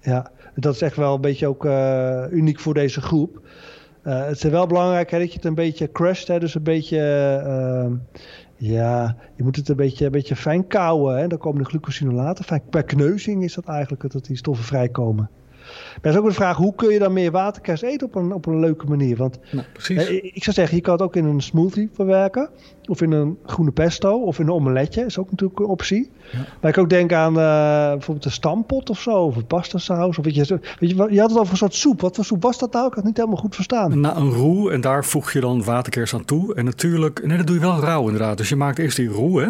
Ja, 0.00 0.30
dat 0.54 0.74
is 0.74 0.82
echt 0.82 0.96
wel 0.96 1.14
een 1.14 1.20
beetje 1.20 1.46
ook 1.46 1.64
uh, 1.64 2.22
uniek 2.30 2.60
voor 2.60 2.74
deze 2.74 3.00
groep. 3.00 3.40
Uh, 4.04 4.26
het 4.26 4.44
is 4.44 4.50
wel 4.50 4.66
belangrijk 4.66 5.10
hè, 5.10 5.18
dat 5.18 5.28
je 5.28 5.34
het 5.34 5.44
een 5.44 5.54
beetje 5.54 5.92
crushed, 5.92 6.28
hè, 6.28 6.38
dus 6.38 6.54
een 6.54 6.62
beetje... 6.62 6.98
ja, 8.56 9.16
je 9.36 9.42
moet 9.42 9.56
het 9.56 9.68
een 9.68 9.76
beetje, 9.76 10.04
een 10.04 10.10
beetje 10.10 10.36
fijn 10.36 10.66
kouwen. 10.66 11.18
Hè. 11.18 11.26
Dan 11.26 11.38
komen 11.38 11.62
de 11.62 11.68
glucosinolaten. 11.68 12.44
Fijn, 12.44 12.62
per 12.70 12.84
kneuzing 12.84 13.44
is 13.44 13.54
dat 13.54 13.66
eigenlijk 13.66 14.12
dat 14.12 14.24
die 14.24 14.36
stoffen 14.36 14.64
vrijkomen. 14.64 15.30
Maar 16.02 16.12
is 16.12 16.18
ook 16.18 16.26
de 16.26 16.32
vraag, 16.32 16.56
hoe 16.56 16.74
kun 16.74 16.92
je 16.92 16.98
dan 16.98 17.12
meer 17.12 17.30
waterkers 17.30 17.82
eten 17.82 18.06
op 18.06 18.14
een, 18.14 18.32
op 18.32 18.46
een 18.46 18.60
leuke 18.60 18.86
manier? 18.86 19.16
Want 19.16 19.38
nou, 19.50 19.66
precies. 19.72 20.08
ik 20.08 20.44
zou 20.44 20.56
zeggen, 20.56 20.76
je 20.76 20.82
kan 20.82 20.92
het 20.92 21.02
ook 21.02 21.16
in 21.16 21.24
een 21.24 21.40
smoothie 21.40 21.90
verwerken. 21.92 22.48
Of 22.84 23.02
in 23.02 23.12
een 23.12 23.38
groene 23.46 23.70
pesto. 23.70 24.22
Of 24.22 24.38
in 24.38 24.46
een 24.46 24.52
omeletje. 24.52 25.04
Is 25.04 25.18
ook 25.18 25.30
natuurlijk 25.30 25.60
een 25.60 25.66
optie. 25.66 26.10
Ja. 26.32 26.38
Maar 26.60 26.70
ik 26.70 26.78
ook 26.78 26.90
denken 26.90 27.16
aan 27.16 27.32
uh, 27.32 27.92
bijvoorbeeld 27.92 28.24
een 28.24 28.30
stampot 28.30 28.90
of 28.90 29.00
zo. 29.00 29.10
Of 29.10 29.36
een 29.36 29.46
pasta 29.46 29.78
saus. 29.78 30.18
Of 30.18 30.24
weet 30.24 30.34
je, 30.34 30.60
weet 30.78 30.90
je, 30.90 31.06
je 31.10 31.20
had 31.20 31.30
het 31.30 31.38
over 31.38 31.52
een 31.52 31.58
soort 31.58 31.74
soep. 31.74 32.00
Wat 32.00 32.14
voor 32.14 32.24
soep 32.24 32.42
was 32.42 32.58
dat 32.58 32.72
nou? 32.72 32.86
Ik 32.86 32.94
had 32.94 32.98
het 32.98 33.06
niet 33.06 33.16
helemaal 33.16 33.42
goed 33.42 33.54
verstaan. 33.54 34.00
Nou, 34.00 34.16
een 34.16 34.32
roe. 34.32 34.72
En 34.72 34.80
daar 34.80 35.04
voeg 35.04 35.32
je 35.32 35.40
dan 35.40 35.64
waterkers 35.64 36.14
aan 36.14 36.24
toe. 36.24 36.54
En 36.54 36.64
natuurlijk, 36.64 37.26
nee, 37.26 37.36
dat 37.36 37.46
doe 37.46 37.56
je 37.56 37.62
wel 37.62 37.80
rauw 37.80 38.04
inderdaad. 38.04 38.36
Dus 38.36 38.48
je 38.48 38.56
maakt 38.56 38.78
eerst 38.78 38.96
die 38.96 39.08
roe, 39.08 39.40
hè. 39.40 39.48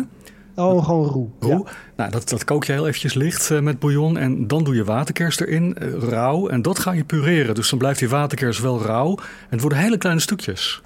Oh, 0.59 0.85
gewoon 0.85 1.07
roe. 1.07 1.29
roe. 1.39 1.51
Ja. 1.51 1.73
Nou, 1.97 2.11
dat, 2.11 2.29
dat 2.29 2.45
kook 2.45 2.65
je 2.65 2.73
heel 2.73 2.87
eventjes 2.87 3.15
licht 3.15 3.51
uh, 3.51 3.61
met 3.61 3.79
bouillon 3.79 4.19
en 4.19 4.47
dan 4.47 4.65
doe 4.65 4.75
je 4.75 4.85
waterkers 4.85 5.41
erin, 5.41 5.77
uh, 5.83 6.03
rauw. 6.03 6.49
En 6.49 6.63
dat 6.63 6.79
ga 6.79 6.93
je 6.93 7.05
pureren. 7.05 7.55
Dus 7.55 7.71
dan 7.71 7.79
blijft 7.79 7.99
die 7.99 8.09
waterkers 8.09 8.61
wel 8.61 8.83
rauw. 8.83 9.17
En 9.17 9.25
het 9.49 9.61
worden 9.61 9.79
hele 9.79 9.99
kleine 9.99 10.21
stukjes. 10.21 10.83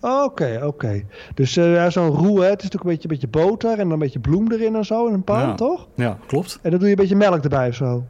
Oké, 0.00 0.14
okay, 0.24 0.56
oké. 0.56 0.66
Okay. 0.66 1.06
Dus 1.34 1.56
uh, 1.56 1.74
ja, 1.74 1.90
zo'n 1.90 2.08
roe, 2.08 2.40
hè, 2.40 2.48
het 2.50 2.62
is 2.62 2.70
natuurlijk 2.70 2.84
een 2.84 2.90
beetje, 2.90 3.02
een 3.02 3.14
beetje 3.14 3.28
boter 3.28 3.70
en 3.70 3.78
dan 3.78 3.90
een 3.90 3.98
beetje 3.98 4.18
bloem 4.18 4.52
erin 4.52 4.74
en 4.74 4.84
zo 4.84 5.06
in 5.06 5.14
een 5.14 5.24
pan, 5.24 5.38
ja. 5.38 5.54
toch? 5.54 5.88
Ja, 5.94 6.18
klopt. 6.26 6.58
En 6.62 6.70
dan 6.70 6.78
doe 6.78 6.88
je 6.88 6.94
een 6.94 7.00
beetje 7.00 7.16
melk 7.16 7.42
erbij 7.42 7.68
of 7.68 7.74
zo? 7.74 8.04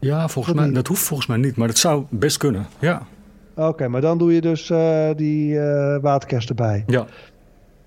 Ja, 0.00 0.28
volgens 0.28 0.56
dat 0.56 0.64
mij, 0.64 0.74
dat 0.74 0.86
hoeft 0.86 1.02
volgens 1.02 1.28
mij 1.28 1.36
niet, 1.36 1.56
maar 1.56 1.66
dat 1.66 1.78
zou 1.78 2.04
best 2.08 2.36
kunnen, 2.36 2.66
ja. 2.78 3.06
Oké, 3.54 3.68
okay, 3.68 3.86
maar 3.86 4.00
dan 4.00 4.18
doe 4.18 4.34
je 4.34 4.40
dus 4.40 4.72
die 5.16 5.60
waterkers 6.00 6.46
erbij? 6.46 6.84
Ja. 6.86 7.06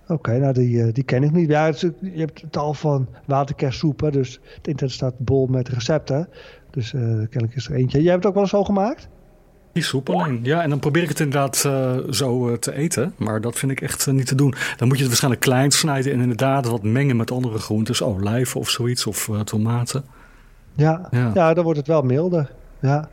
Oké, 0.10 0.14
okay, 0.14 0.38
nou 0.38 0.54
die, 0.54 0.92
die 0.92 1.04
ken 1.04 1.24
ik 1.24 1.32
niet. 1.32 1.50
Ja, 1.50 1.66
het 1.66 1.80
je 1.80 1.94
hebt 2.16 2.44
tal 2.50 2.74
van 2.74 3.08
waterkerssoepen, 3.26 4.12
dus 4.12 4.40
het 4.56 4.68
internet 4.68 4.96
staat 4.96 5.14
bol 5.18 5.48
met 5.48 5.70
recepten. 5.70 6.30
Dus 6.72 6.94
uh, 6.94 7.02
kennelijk 7.02 7.56
is 7.56 7.68
er 7.68 7.76
eentje. 7.76 8.02
Jij 8.02 8.12
hebt 8.12 8.24
het 8.24 8.28
ook 8.28 8.34
wel 8.34 8.44
eens 8.44 8.52
zo 8.52 8.64
gemaakt? 8.64 9.08
Die 9.74 9.84
soep 9.84 10.10
alleen. 10.10 10.40
Ja, 10.44 10.62
en 10.62 10.70
dan 10.70 10.80
probeer 10.80 11.04
ik 11.04 11.10
het 11.10 11.20
inderdaad 11.20 11.64
eh, 11.66 11.98
zo 12.10 12.50
eh, 12.50 12.58
te 12.58 12.74
eten. 12.74 13.14
Maar 13.18 13.42
dat 13.42 13.58
vind 13.58 13.72
ik 13.72 13.82
echt 13.82 14.08
eh, 14.08 14.14
niet 14.14 14.28
te 14.28 14.36
doen. 14.36 14.54
Dan 14.78 14.88
moet 14.88 14.98
je 14.98 15.04
het 15.04 15.08
waarschijnlijk 15.08 15.44
klein 15.44 15.72
snijden 15.72 16.14
en 16.14 16.20
inderdaad 16.20 16.66
wat 16.66 16.84
mengen 16.84 17.18
met 17.18 17.32
andere 17.32 17.58
groentes. 17.58 18.02
Olijven 18.02 18.60
of 18.60 18.70
zoiets, 18.70 19.08
of 19.08 19.30
eh, 19.30 19.40
tomaten. 19.40 20.04
Ja, 20.74 21.08
Ja. 21.12 21.32
ja. 21.34 21.54
dan 21.54 21.64
wordt 21.64 21.80
het 21.80 21.88
wel 21.88 22.02
milder. 22.02 22.52
Ja. 22.82 23.10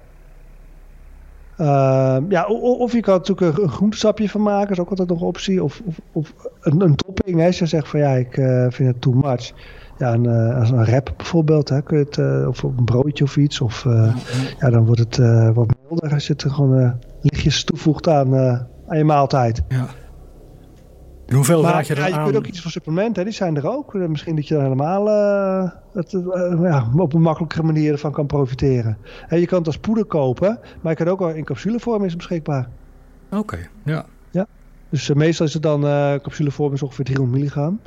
Ehm, 1.57 2.25
ja, 2.29 2.47
of 2.47 2.93
je 2.93 3.01
kan 3.01 3.15
er 3.15 3.19
natuurlijk 3.19 3.59
een, 3.59 3.69
groentesapje 3.69 4.29
van 4.29 4.43
maken, 4.43 4.71
is 4.71 4.79
ook 4.79 4.91
altijd 4.91 5.09
nog 5.09 5.21
een 5.21 5.27
optie. 5.27 5.63
Of, 5.63 5.83
of, 5.87 6.01
of 6.13 6.35
een, 6.61 6.81
een 6.81 6.97
topping, 6.97 7.39
hè, 7.39 7.47
als 7.47 7.59
je 7.59 7.67
zegt 7.67 7.89
van 7.89 8.01
ja, 8.01 8.11
ik 8.11 8.37
eh, 8.37 8.67
vind 8.69 8.89
het 8.89 9.01
too 9.01 9.13
much. 9.13 9.53
Ja, 9.99 10.13
een, 10.13 10.27
eh, 10.27 10.59
als 10.59 10.71
een 10.71 10.85
rap 10.85 11.15
bijvoorbeeld, 11.17 11.69
hè, 11.69 11.83
kun 11.83 11.99
je 11.99 12.05
het, 12.05 12.19
eh, 12.19 12.49
of 12.49 12.63
een 12.63 12.85
broodje 12.85 13.25
of 13.25 13.37
iets. 13.37 13.61
Of 13.61 13.87
eh, 13.87 14.17
ja, 14.59 14.71
dan 14.71 14.85
wordt 14.87 15.01
het 15.01 15.17
wat 15.55 15.75
milder 15.89 16.13
als 16.13 16.27
je 16.27 16.33
het 16.33 16.43
er 16.43 16.51
gewoon 16.51 16.99
lichtjes 17.21 17.65
toevoegt 17.65 18.09
aan, 18.09 18.37
aan 18.87 18.99
je 18.99 19.05
maaltijd. 19.05 19.63
Ja. 19.69 19.87
Hoeveel 21.35 21.63
Maar 21.63 21.73
raad 21.73 21.87
je 21.87 21.95
ja, 21.95 22.01
dan 22.01 22.09
je 22.09 22.17
aan? 22.17 22.25
kunt 22.25 22.37
ook 22.37 22.47
iets 22.47 22.61
voor 22.61 22.71
supplementen, 22.71 23.25
die 23.25 23.33
zijn 23.33 23.57
er 23.57 23.69
ook. 23.69 23.95
Eh, 23.95 24.07
Misschien 24.07 24.37
dat 24.37 24.49
je 24.49 24.55
dan 24.55 24.63
helemaal 24.63 25.09
eh, 25.09 25.71
het, 25.93 26.15
eh, 26.15 26.61
ja, 26.63 26.91
op 26.97 27.15
een 27.15 27.23
makkelijkere 27.23 27.63
manier 27.63 27.93
ervan 27.93 28.13
kan 28.13 28.27
profiteren. 28.27 28.99
En 29.29 29.41
je 29.41 29.47
kan 29.47 29.59
het 29.59 29.67
als 29.67 29.79
poeder 29.79 30.05
kopen, 30.05 30.59
maar 30.81 30.93
je 30.99 31.05
kan 31.05 31.09
ook 31.09 31.35
in 31.35 31.45
capsulevorm 31.45 32.05
is 32.05 32.17
beschikbaar. 32.17 32.69
Oké, 33.31 33.59
ja. 33.85 34.05
Ja. 34.31 34.47
Dus 34.91 35.13
meestal 35.13 35.47
is 35.47 35.53
het 35.53 35.63
dan, 35.63 35.81
capsulevorm 36.23 36.73
is 36.73 36.83
ongeveer 36.83 37.05
300 37.05 37.39
milligram. 37.39 37.81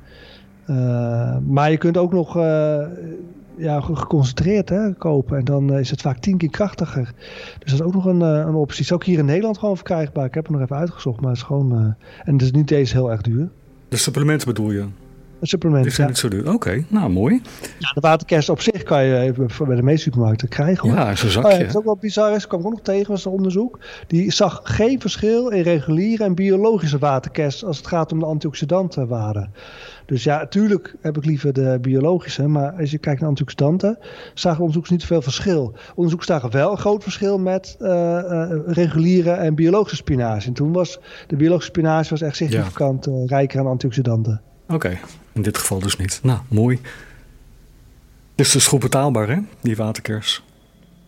Maar 1.47 1.71
je 1.71 1.77
kunt 1.77 1.97
ook 1.97 2.13
nog 2.13 2.33
ja, 3.59 3.81
ge- 3.81 3.95
geconcentreerd 3.95 4.69
hè, 4.69 4.93
kopen. 4.93 5.37
En 5.37 5.45
dan 5.45 5.73
eh, 5.73 5.79
is 5.79 5.89
het 5.91 6.01
vaak 6.01 6.17
tien 6.19 6.37
keer 6.37 6.49
krachtiger. 6.49 7.11
Dus 7.59 7.71
dat 7.71 7.79
is 7.79 7.85
ook 7.85 7.93
nog 7.93 8.05
een, 8.05 8.21
eh, 8.21 8.27
een 8.47 8.55
optie. 8.55 8.81
Is 8.83 8.91
ook 8.91 9.03
hier 9.03 9.19
in 9.19 9.25
Nederland 9.25 9.57
gewoon 9.57 9.75
verkrijgbaar. 9.75 10.25
Ik 10.25 10.33
heb 10.33 10.43
het 10.43 10.53
nog 10.53 10.61
even 10.61 10.75
uitgezocht, 10.75 11.19
maar 11.21 11.29
het 11.29 11.37
is 11.37 11.43
gewoon... 11.45 11.71
eh, 11.71 11.77
en 12.25 12.33
het 12.33 12.41
is 12.41 12.51
niet 12.51 12.71
eens 12.71 12.93
heel 12.93 13.11
erg 13.11 13.21
duur. 13.21 13.49
De 13.89 13.97
supplementen 13.97 14.47
bedoel 14.47 14.71
je? 14.71 14.85
Een 15.39 15.47
supplement, 15.47 15.83
Die 15.83 15.91
zijn 15.93 16.07
ja. 16.07 16.13
niet 16.13 16.21
zo 16.21 16.27
duur. 16.29 16.53
Oké, 16.53 16.83
nou 16.87 17.09
mooi. 17.09 17.41
Ja, 17.79 17.91
de 17.93 17.99
waterkers 18.01 18.49
op 18.49 18.61
zich 18.61 18.83
kan 18.83 19.03
je 19.03 19.17
even 19.19 19.47
bij 19.67 19.75
de 19.75 19.81
meeste 19.83 20.01
supermarkten 20.01 20.47
krijgen. 20.47 20.89
Hoor. 20.89 20.97
Ja, 20.97 21.09
is 21.11 21.21
een 21.21 21.27
Oh 21.27 21.33
zakje. 21.33 21.57
ja, 21.59 21.65
wat 21.65 21.75
ook 21.77 21.83
wel 21.83 21.97
bizar 21.97 22.35
is, 22.35 22.47
kwam 22.47 22.59
ik 22.59 22.65
ook 22.65 22.71
nog 22.71 22.81
tegen, 22.81 23.11
was 23.11 23.25
een 23.25 23.31
onderzoek. 23.31 23.79
Die 24.07 24.31
zag 24.31 24.59
geen 24.63 25.01
verschil 25.01 25.49
in 25.49 25.61
reguliere 25.61 26.23
en 26.23 26.35
biologische 26.35 26.97
waterkers 26.97 27.65
als 27.65 27.77
het 27.77 27.87
gaat 27.87 28.11
om 28.11 28.19
de 28.19 28.25
antioxidantenwaarde. 28.25 29.49
Dus 30.09 30.23
ja, 30.23 30.37
natuurlijk 30.37 30.95
heb 31.01 31.17
ik 31.17 31.25
liever 31.25 31.53
de 31.53 31.77
biologische, 31.81 32.47
maar 32.47 32.71
als 32.71 32.91
je 32.91 32.97
kijkt 32.97 33.19
naar 33.19 33.29
antioxidanten, 33.29 33.97
zagen 34.33 34.59
onderzoekers 34.59 34.93
niet 34.93 35.05
veel 35.05 35.21
verschil. 35.21 35.75
Onderzoekers 35.89 36.27
zagen 36.27 36.51
wel 36.51 36.71
een 36.71 36.77
groot 36.77 37.03
verschil 37.03 37.39
met 37.39 37.75
eh, 37.79 38.17
eh, 38.17 38.59
reguliere 38.65 39.31
en 39.31 39.55
biologische 39.55 39.95
spinazie. 39.95 40.47
En 40.47 40.53
toen 40.53 40.71
was 40.71 40.99
de 41.27 41.35
biologische 41.35 41.71
spinazie 41.71 42.09
was 42.09 42.21
echt 42.21 42.35
significant 42.35 43.07
eh, 43.07 43.13
rijker 43.25 43.59
aan 43.59 43.67
antioxidanten. 43.67 44.41
Oké, 44.67 44.99
in 45.33 45.41
dit 45.41 45.57
geval 45.57 45.79
dus 45.79 45.97
niet. 45.97 46.19
Nou, 46.23 46.39
mooi. 46.47 46.79
Dit 48.35 48.45
is 48.45 48.51
dus 48.51 48.67
goed 48.67 48.79
betaalbaar, 48.79 49.29
hè? 49.29 49.37
Die 49.61 49.75
waterkers. 49.75 50.43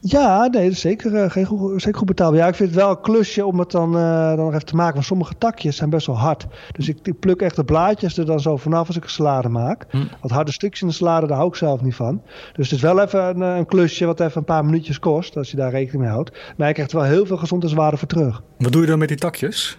Ja, 0.04 0.40
nee, 0.48 0.64
dat 0.64 0.72
is 0.72 0.80
zeker, 0.80 1.16
eh, 1.16 1.30
geen 1.32 1.46
goed, 1.46 1.82
zeker 1.82 1.98
goed 1.98 2.08
betaalbaar. 2.08 2.40
Ja, 2.40 2.48
ik 2.48 2.56
vind 2.56 2.70
het 2.70 2.78
wel 2.78 2.90
een 2.90 3.02
klusje 3.02 3.46
om 3.46 3.60
het 3.60 3.72
dan, 3.72 3.98
eh, 3.98 4.28
dan 4.28 4.38
nog 4.38 4.54
even 4.54 4.66
te 4.66 4.76
maken. 4.76 4.94
Want 4.94 5.06
sommige 5.06 5.38
takjes 5.38 5.76
zijn 5.76 5.90
best 5.90 6.08
wel 6.08 6.18
hard. 6.18 6.48
Dus 6.72 6.90
ik, 6.90 6.98
ik 7.04 7.20
pluk 7.20 7.42
echt 7.42 7.56
de 7.56 7.64
blaadjes 7.64 8.18
er 8.18 8.26
dan 8.26 8.40
zo 8.40 8.58
vanaf 8.58 8.88
als 8.88 8.96
ik 8.98 9.04
een 9.04 9.10
salade 9.10 9.50
maak. 9.50 9.86
Wat 10.22 10.32
harde 10.32 10.52
stukjes 10.52 10.82
in 10.82 10.88
de 10.88 10.94
salade, 10.94 11.28
daar 11.28 11.36
hou 11.38 11.50
ik 11.50 11.56
zelf 11.56 11.82
niet 11.82 11.96
van. 11.96 12.22
Dus 12.54 12.66
het 12.70 12.76
is 12.76 12.82
wel 12.82 13.02
even 13.02 13.24
een, 13.24 13.42
eh, 13.42 13.58
een 13.58 13.66
klusje 13.66 14.06
wat 14.06 14.20
even 14.20 14.38
een 14.38 14.44
paar 14.44 14.66
minuutjes 14.66 15.00
kost. 15.00 15.38
Als 15.38 15.52
je 15.52 15.58
daar 15.58 15.72
rekening 15.72 16.04
mee 16.04 16.12
houdt. 16.12 16.32
Maar 16.58 16.68
je 16.68 16.74
krijgt 16.74 16.92
er 16.92 16.98
wel 17.00 17.08
heel 17.08 17.26
veel 17.26 17.38
gezondheidswaarde 17.38 17.98
voor 17.98 18.08
terug. 18.08 18.42
Wat 18.58 18.72
doe 18.72 18.82
je 18.82 18.88
dan 18.88 19.00
met 19.00 19.08
die 19.08 19.18
takjes? 19.18 19.78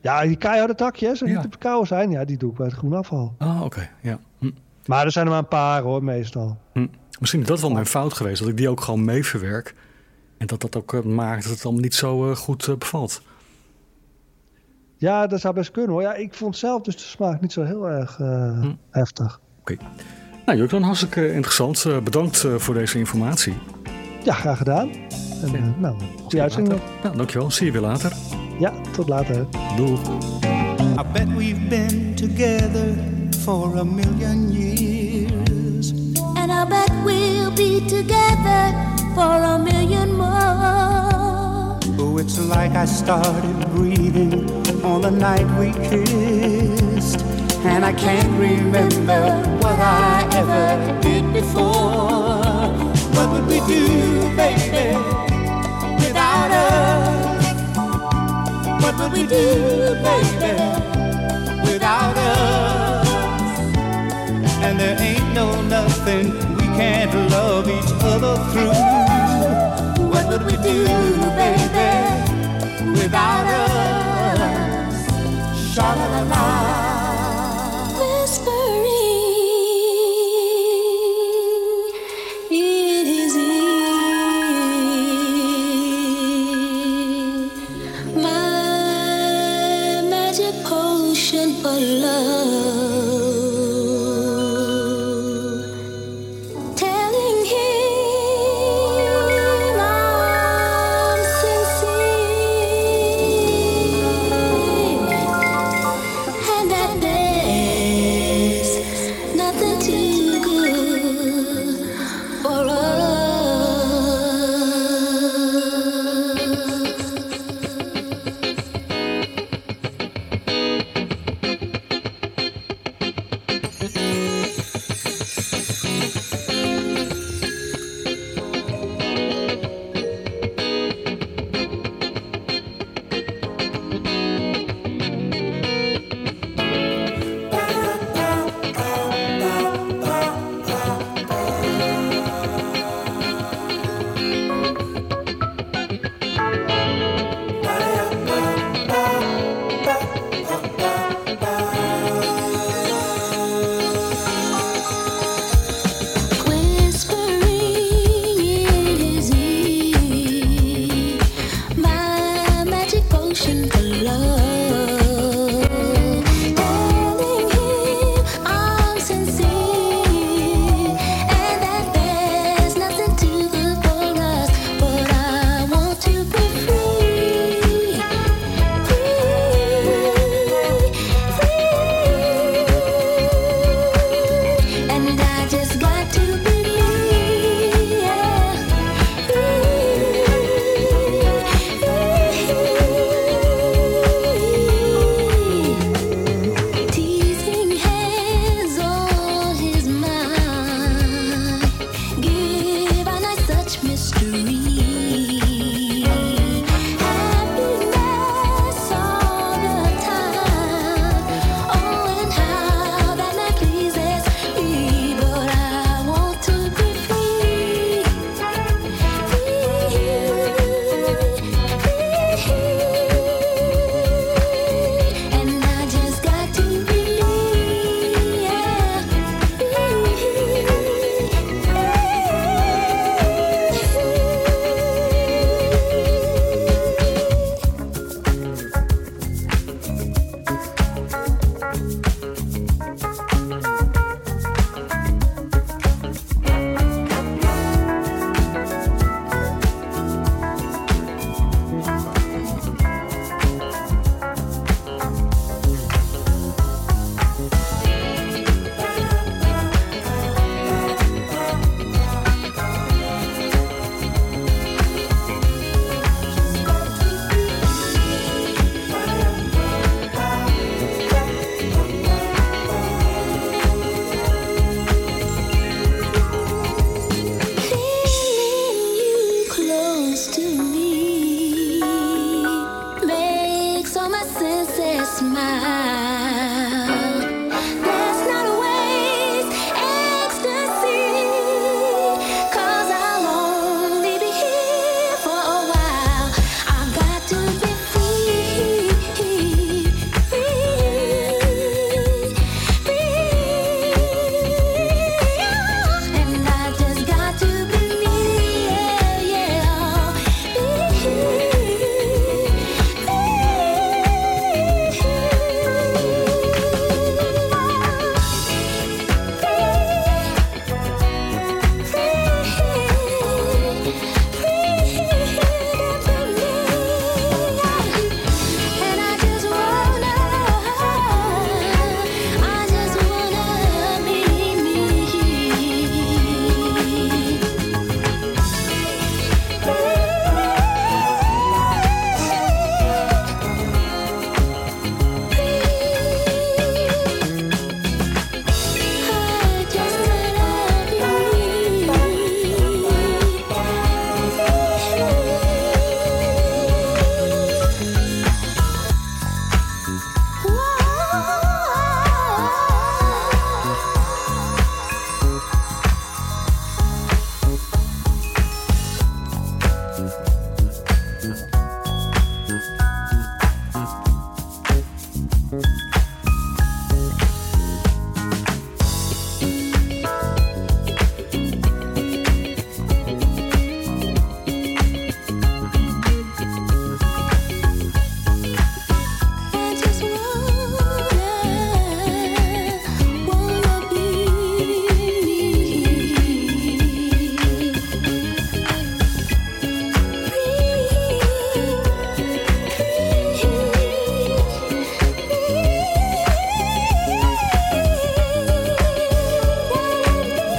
Ja, 0.00 0.22
die 0.22 0.36
keiharde 0.36 0.74
takjes, 0.74 1.18
die 1.18 1.28
Ja. 1.28 1.40
te 1.40 1.48
verkouden 1.48 1.86
zijn, 1.86 2.10
ja, 2.10 2.24
die 2.24 2.36
doe 2.36 2.50
ik 2.50 2.56
bij 2.56 2.66
het 2.66 2.74
groen 2.74 2.92
afval. 2.92 3.34
Ah, 3.38 3.62
oké, 3.62 3.90
ja. 4.02 4.18
Hm. 4.38 4.50
Maar 4.86 5.04
er 5.04 5.12
zijn 5.12 5.24
er 5.24 5.30
maar 5.30 5.40
een 5.40 5.48
paar 5.48 5.82
hoor, 5.82 6.04
meestal. 6.04 6.56
Hm. 6.72 6.86
Misschien 7.22 7.42
is 7.42 7.46
dat 7.48 7.60
wel 7.60 7.70
mijn 7.70 7.86
fout 7.86 8.12
geweest, 8.12 8.40
dat 8.40 8.48
ik 8.48 8.56
die 8.56 8.68
ook 8.68 8.80
gewoon 8.80 9.04
mee 9.04 9.24
verwerk. 9.24 9.74
En 10.38 10.46
dat 10.46 10.60
dat 10.60 10.76
ook 10.76 10.94
eh, 10.94 11.02
maakt 11.02 11.42
dat 11.42 11.52
het 11.52 11.64
allemaal 11.64 11.82
niet 11.82 11.94
zo 11.94 12.30
eh, 12.30 12.36
goed 12.36 12.66
eh, 12.68 12.74
bevalt. 12.76 13.22
Ja, 14.96 15.26
dat 15.26 15.40
zou 15.40 15.54
best 15.54 15.70
kunnen 15.70 15.90
hoor. 15.90 16.02
Ja, 16.02 16.14
ik 16.14 16.34
vond 16.34 16.56
zelf 16.56 16.82
dus 16.82 16.96
de 16.96 17.02
smaak 17.02 17.40
niet 17.40 17.52
zo 17.52 17.62
heel 17.62 17.88
erg 17.88 18.18
eh, 18.20 18.64
heftig. 18.90 19.40
Oké. 19.60 19.76
Nou, 20.46 20.58
Jurk, 20.58 20.70
dan 20.70 20.82
hartstikke 20.82 21.32
interessant. 21.32 21.84
Eh, 21.84 21.98
bedankt 21.98 22.44
eh, 22.44 22.54
voor 22.54 22.74
deze 22.74 22.98
informatie. 22.98 23.54
Ja, 24.24 24.32
graag 24.34 24.58
gedaan. 24.58 24.90
En, 25.42 25.54
eh, 25.54 25.62
nou, 25.78 25.96
goede 26.20 26.40
uitzending. 26.42 26.80
Ja, 27.02 27.10
dankjewel. 27.10 27.50
Zie 27.50 27.66
je 27.66 27.72
weer 27.72 27.80
later. 27.80 28.12
Ja, 28.58 28.72
tot 28.92 29.08
later. 29.08 29.46
Doei. 29.76 29.98
I 30.98 31.02
bet 31.12 31.34
we've 31.36 31.68
been 31.68 32.14
together 32.14 32.94
for 33.38 33.78
a 33.78 33.84
million 33.84 34.52
years. 34.52 34.91
I 36.62 36.64
bet 36.64 36.92
we'll 37.04 37.50
be 37.50 37.80
together 37.88 38.70
for 39.16 39.34
a 39.52 39.58
million 39.58 40.12
more. 40.12 41.76
Oh, 41.98 42.18
it's 42.20 42.38
like 42.38 42.70
I 42.76 42.84
started 42.84 43.68
breathing 43.74 44.48
on 44.84 45.00
the 45.00 45.10
night 45.10 45.44
we 45.58 45.72
kissed. 45.72 47.20
And 47.64 47.84
I 47.84 47.92
can't 47.92 48.30
remember 48.38 49.22
what 49.58 49.76
I 49.76 50.24
ever 50.34 51.00
did 51.00 51.32
before. 51.32 52.44
What 53.16 53.32
would 53.32 53.46
we 53.48 53.58
do, 53.66 54.36
baby, 54.36 54.94
without 55.98 56.52
us? 56.52 57.44
What 58.84 58.96
would 59.00 59.12
we 59.12 59.26
do, 59.26 59.96
baby, 60.00 60.91
love 67.52 67.68
each 67.68 67.92
other 68.12 68.34
through. 68.50 68.72
What 70.12 70.24
would 70.30 70.44
we 70.46 70.56
do, 70.68 70.78
baby, 71.40 71.92
without 72.98 73.46
us? 73.60 74.96
Sha 75.74 75.88
la 75.98 76.06
la 76.14 76.22
la. 76.32 76.91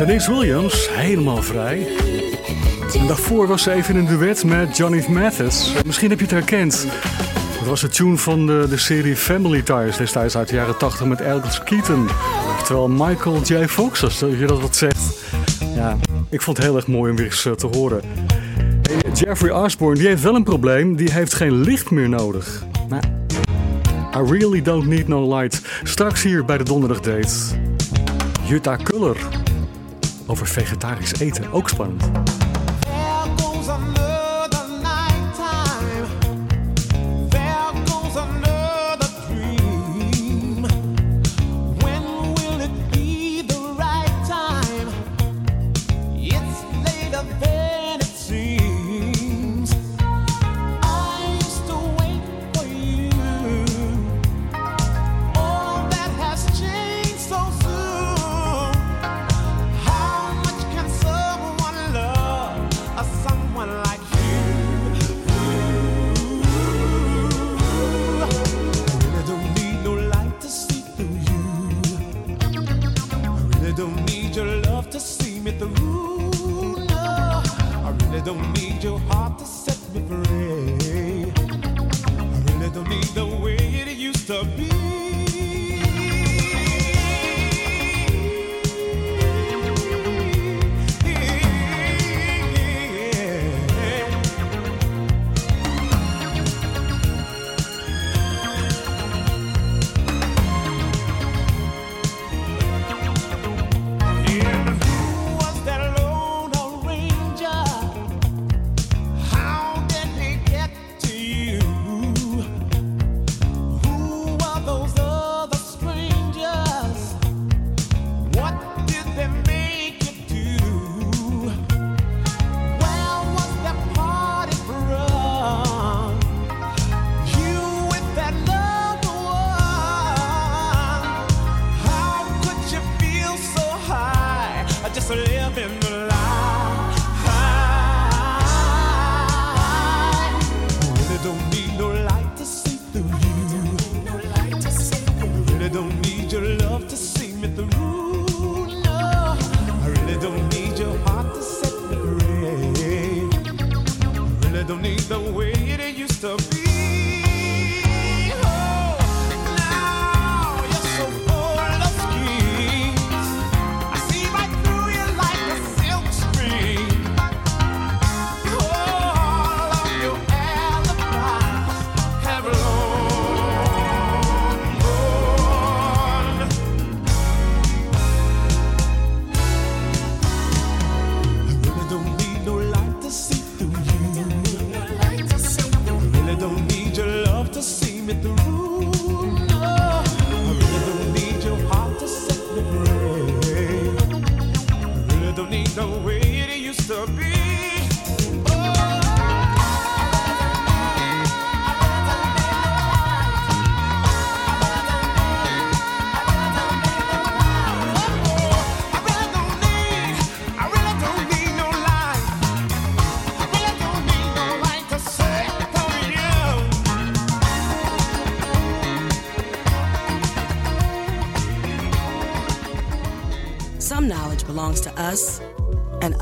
Denise 0.05 0.31
Williams, 0.31 0.89
helemaal 0.91 1.41
vrij. 1.41 1.87
En 2.99 3.07
daarvoor 3.07 3.47
was 3.47 3.63
ze 3.63 3.71
even 3.71 3.95
in 3.95 3.99
een 3.99 4.17
duet 4.17 4.43
met 4.43 4.77
Johnny 4.77 5.05
Mathis. 5.09 5.73
Misschien 5.85 6.09
heb 6.09 6.19
je 6.19 6.25
het 6.25 6.33
herkend. 6.33 6.87
Dat 7.59 7.67
was 7.67 7.81
de 7.81 7.89
tune 7.89 8.17
van 8.17 8.45
de, 8.45 8.65
de 8.69 8.77
serie 8.77 9.15
Family 9.15 9.61
Ties 9.61 9.97
destijds 9.97 10.37
uit 10.37 10.49
de 10.49 10.55
jaren 10.55 10.77
80 10.77 11.05
met 11.05 11.21
Alex 11.21 11.63
Keaton. 11.63 12.09
Terwijl 12.65 12.89
Michael 12.89 13.41
J. 13.41 13.67
Fox, 13.67 14.03
als 14.03 14.19
je 14.19 14.45
dat 14.45 14.61
wat 14.61 14.75
zegt. 14.75 15.25
Ja, 15.75 15.97
ik 16.29 16.41
vond 16.41 16.57
het 16.57 16.65
heel 16.65 16.75
erg 16.75 16.87
mooi 16.87 17.11
om 17.11 17.17
weer 17.17 17.25
eens 17.25 17.45
eh, 17.45 17.53
te 17.53 17.67
horen. 17.67 18.01
Jeffrey 19.13 19.51
Osborne, 19.51 19.99
die 19.99 20.07
heeft 20.07 20.23
wel 20.23 20.35
een 20.35 20.43
probleem. 20.43 20.95
Die 20.95 21.11
heeft 21.11 21.33
geen 21.33 21.61
licht 21.61 21.91
meer 21.91 22.09
nodig. 22.09 22.63
I 24.15 24.31
really 24.31 24.61
don't 24.61 24.87
need 24.87 25.07
no 25.07 25.37
light. 25.37 25.61
Straks 25.83 26.23
hier 26.23 26.45
bij 26.45 26.57
de 26.57 26.63
donderdag 26.63 26.99
date. 26.99 27.29
Jutta 28.45 28.75
Kuller. 28.75 29.42
Over 30.25 30.47
vegetarisch 30.47 31.13
eten, 31.19 31.51
ook 31.51 31.69
spannend. 31.69 32.03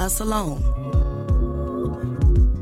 Us 0.02 0.20
alone. 0.20 0.62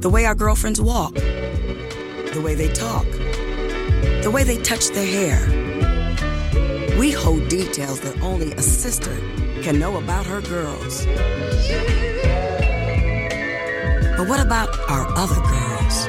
The 0.02 0.10
way 0.10 0.25
our 0.25 0.36
girlfriends 0.36 0.82
walk, 0.82 1.13
the 1.13 2.41
way 2.43 2.54
they 2.54 2.67
talk, 2.73 3.06
the 4.23 4.30
way 4.32 4.43
they 4.43 4.58
touch 4.62 4.89
their 4.89 5.06
hair. 5.06 5.39
We 6.99 7.12
hold 7.12 7.47
details 7.47 8.02
that 8.02 8.21
only 8.21 8.52
a 8.52 8.62
sister 8.62 9.15
can 9.62 9.80
know 9.80 9.97
about 9.97 10.25
her 10.25 10.41
girls. 10.41 11.06
But 14.17 14.28
what 14.28 14.41
about 14.41 14.78
our 14.89 15.08
other 15.17 15.39
girls? 15.39 16.06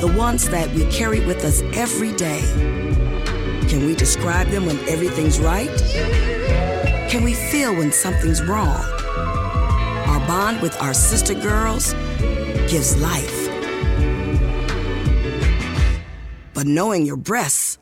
The 0.00 0.14
ones 0.16 0.48
that 0.50 0.70
we 0.72 0.84
carry 0.86 1.18
with 1.18 1.44
us 1.44 1.62
every 1.74 2.12
day. 2.12 2.42
Can 3.68 3.86
we 3.86 3.96
describe 3.96 4.48
them 4.48 4.66
when 4.66 4.78
everything's 4.88 5.40
right? 5.40 5.70
Can 7.10 7.24
we 7.24 7.34
feel 7.34 7.74
when 7.74 7.90
something's 7.90 8.40
wrong? 8.44 9.01
Bond 10.32 10.62
with 10.62 10.80
our 10.80 10.94
sister 10.94 11.34
girls 11.34 11.92
gives 12.72 12.96
life. 12.96 13.50
But 16.54 16.66
knowing 16.66 17.04
your 17.04 17.18
breasts 17.18 17.76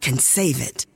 can 0.00 0.16
save 0.16 0.60
it. 0.60 0.86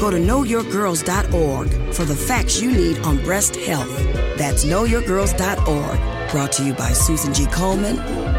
Go 0.00 0.10
to 0.10 0.16
knowyourgirls.org 0.16 1.92
for 1.92 2.04
the 2.06 2.16
facts 2.16 2.62
you 2.62 2.72
need 2.72 2.98
on 3.00 3.22
breast 3.22 3.56
health. 3.56 3.94
That's 4.38 4.64
knowyourgirls.org. 4.64 6.30
Brought 6.30 6.52
to 6.52 6.64
you 6.64 6.72
by 6.72 6.92
Susan 6.92 7.34
G. 7.34 7.44
Coleman 7.52 7.98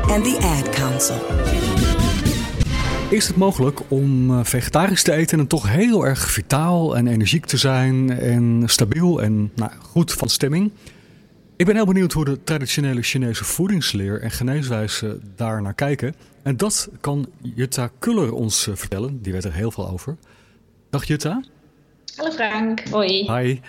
and 0.10 0.26
the 0.26 0.39
Ad 0.41 0.74
Council. 0.74 2.07
Is 3.10 3.28
het 3.28 3.36
mogelijk 3.36 3.80
om 3.88 4.32
eh, 4.32 4.43
vegetarisch 4.43 5.04
te 5.04 5.13
eten 5.13 5.39
en 5.39 5.48
toch 5.48 5.70
heel 5.70 6.06
erg 6.06 6.32
vitaal 6.32 6.98
en 6.98 7.08
energiek 7.08 7.46
te 7.46 7.58
zijn 7.58 8.10
en 8.10 8.63
stabiel 8.65 9.22
en 9.22 9.52
nou, 9.56 9.72
goed 9.80 10.13
van 10.13 10.30
stemming? 10.30 10.72
Ik 11.56 11.65
ben 11.65 11.76
heel 11.76 11.86
benieuwd 11.86 12.12
hoe 12.12 12.26
de 12.26 12.43
traditionele 12.43 13.02
Chinese 13.02 13.43
voedingsleer 13.43 14.22
en 14.22 14.32
geneeswijze 14.32 15.20
daar 15.36 15.62
naar 15.62 15.74
kijken. 15.74 16.15
En 16.43 16.58
dat 16.58 16.89
kan 17.02 17.28
Jutta 17.41 17.89
Kuller 18.00 18.34
ons 18.34 18.67
eh, 18.67 18.76
vertellen. 18.76 19.22
Die 19.22 19.34
weet 19.34 19.43
er 19.43 19.54
heel 19.54 19.72
veel 19.72 19.89
over. 19.89 20.17
Dag 20.89 21.06
Jutta. 21.06 21.43
Hallo 22.15 22.32
Frank, 22.32 22.84
hoi. 22.89 23.32
Hi. 23.32 23.60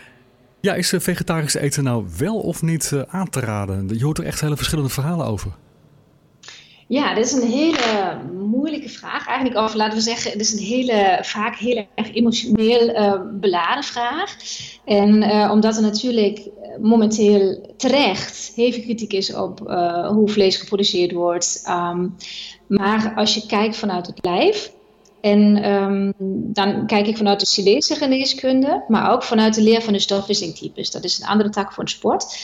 Ja, 0.60 0.74
is 0.74 0.92
uh, 0.92 1.00
vegetarisch 1.00 1.54
eten 1.54 1.84
nou 1.84 2.06
wel 2.16 2.36
of 2.36 2.62
niet 2.62 2.92
aan 3.08 3.30
te 3.30 3.40
raden? 3.40 3.98
Je 3.98 4.04
hoort 4.04 4.18
er 4.18 4.24
echt 4.24 4.40
hele 4.40 4.56
verschillende 4.56 4.90
verhalen 4.90 5.26
over. 5.26 5.52
Ja, 6.88 7.14
dit 7.14 7.24
is 7.24 7.32
een 7.32 7.50
hele 7.50 8.20
moeilijke 8.32 8.88
vraag. 8.88 9.26
Eigenlijk 9.26 9.58
over, 9.58 9.76
laten 9.76 9.96
we 9.96 10.02
zeggen, 10.02 10.30
het 10.30 10.40
is 10.40 10.52
een 10.52 10.64
hele, 10.64 11.18
vaak 11.22 11.56
heel 11.56 11.86
erg 11.94 12.14
emotioneel 12.14 12.88
uh, 12.88 13.14
beladen 13.32 13.84
vraag. 13.84 14.36
En 14.84 15.22
uh, 15.22 15.50
omdat 15.52 15.76
er 15.76 15.82
natuurlijk 15.82 16.40
momenteel 16.80 17.72
terecht 17.76 18.52
veel 18.54 18.70
kritiek 18.70 19.12
is 19.12 19.34
op 19.34 19.58
hoe 20.08 20.28
vlees 20.28 20.56
geproduceerd 20.56 21.12
wordt. 21.12 21.64
Um, 21.68 22.16
maar 22.66 23.12
als 23.16 23.34
je 23.34 23.46
kijkt 23.46 23.76
vanuit 23.76 24.06
het 24.06 24.18
lijf, 24.24 24.72
en 25.20 25.72
um, 25.72 26.12
dan 26.52 26.86
kijk 26.86 27.06
ik 27.06 27.16
vanuit 27.16 27.40
de 27.40 27.46
Chinese 27.46 27.94
geneeskunde, 27.94 28.84
maar 28.88 29.12
ook 29.12 29.22
vanuit 29.22 29.54
de 29.54 29.62
leer 29.62 29.82
van 29.82 29.92
de 29.92 29.98
stofwisselingtypes. 29.98 30.90
Dat 30.90 31.04
is 31.04 31.20
een 31.20 31.26
andere 31.26 31.50
tak 31.50 31.76
een 31.76 31.88
sport. 31.88 32.38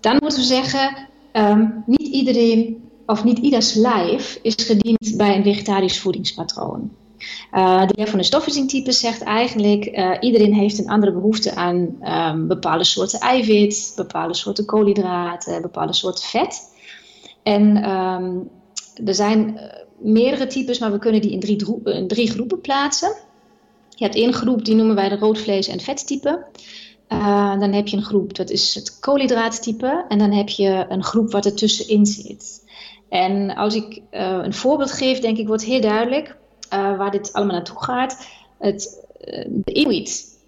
Dan 0.00 0.16
moeten 0.20 0.38
we 0.38 0.44
zeggen, 0.44 1.08
um, 1.32 1.82
niet 1.86 2.08
iedereen 2.08 2.89
of 3.10 3.24
niet 3.24 3.38
ieders 3.38 3.74
lijf 3.74 4.38
is 4.42 4.54
gediend 4.54 5.16
bij 5.16 5.36
een 5.36 5.42
vegetarisch 5.42 6.00
voedingspatroon. 6.00 6.90
Uh, 7.52 7.86
de 7.86 7.94
leer 7.96 8.08
van 8.08 8.18
de 8.18 8.24
stofwisselingtypes 8.24 9.00
zegt 9.00 9.22
eigenlijk, 9.22 9.86
uh, 9.86 10.16
iedereen 10.20 10.54
heeft 10.54 10.78
een 10.78 10.88
andere 10.88 11.12
behoefte 11.12 11.54
aan 11.54 11.98
um, 12.02 12.48
bepaalde 12.48 12.84
soorten 12.84 13.20
eiwit, 13.20 13.92
bepaalde 13.96 14.34
soorten 14.34 14.64
koolhydraten, 14.64 15.62
bepaalde 15.62 15.92
soorten 15.92 16.24
vet. 16.24 16.60
En 17.42 17.90
um, 17.90 18.48
er 19.04 19.14
zijn 19.14 19.54
uh, 19.54 19.62
meerdere 19.98 20.46
types, 20.46 20.78
maar 20.78 20.92
we 20.92 20.98
kunnen 20.98 21.20
die 21.20 21.30
in 21.30 21.40
drie, 21.40 21.56
drie, 22.06 22.30
groepen 22.30 22.60
plaatsen. 22.60 23.14
Je 23.88 24.04
hebt 24.04 24.16
één 24.16 24.32
groep, 24.32 24.64
die 24.64 24.74
noemen 24.74 24.94
wij 24.94 25.08
de 25.08 25.16
roodvlees- 25.16 25.68
en 25.68 25.80
vettype. 25.80 26.44
Dan 27.58 27.72
heb 27.72 27.86
je 27.86 27.96
een 27.96 28.02
groep, 28.02 28.36
dat 28.36 28.50
is 28.50 28.74
het 28.74 28.98
koolhydraattype. 29.00 30.04
En 30.08 30.18
dan 30.18 30.32
heb 30.32 30.48
je 30.48 30.86
een 30.88 31.04
groep 31.04 31.30
wat 31.32 31.44
er 31.44 31.54
tussenin 31.54 32.06
zit. 32.06 32.59
En 33.10 33.54
als 33.54 33.74
ik 33.74 34.00
uh, 34.10 34.38
een 34.42 34.54
voorbeeld 34.54 34.92
geef, 34.92 35.18
denk 35.18 35.36
ik, 35.38 35.46
wordt 35.46 35.64
heel 35.64 35.80
duidelijk 35.80 36.36
uh, 36.72 36.96
waar 36.98 37.10
dit 37.10 37.32
allemaal 37.32 37.54
naartoe 37.54 37.82
gaat. 37.82 38.26
Het, 38.58 39.06
de 39.46 39.72
Inuit, 39.72 40.38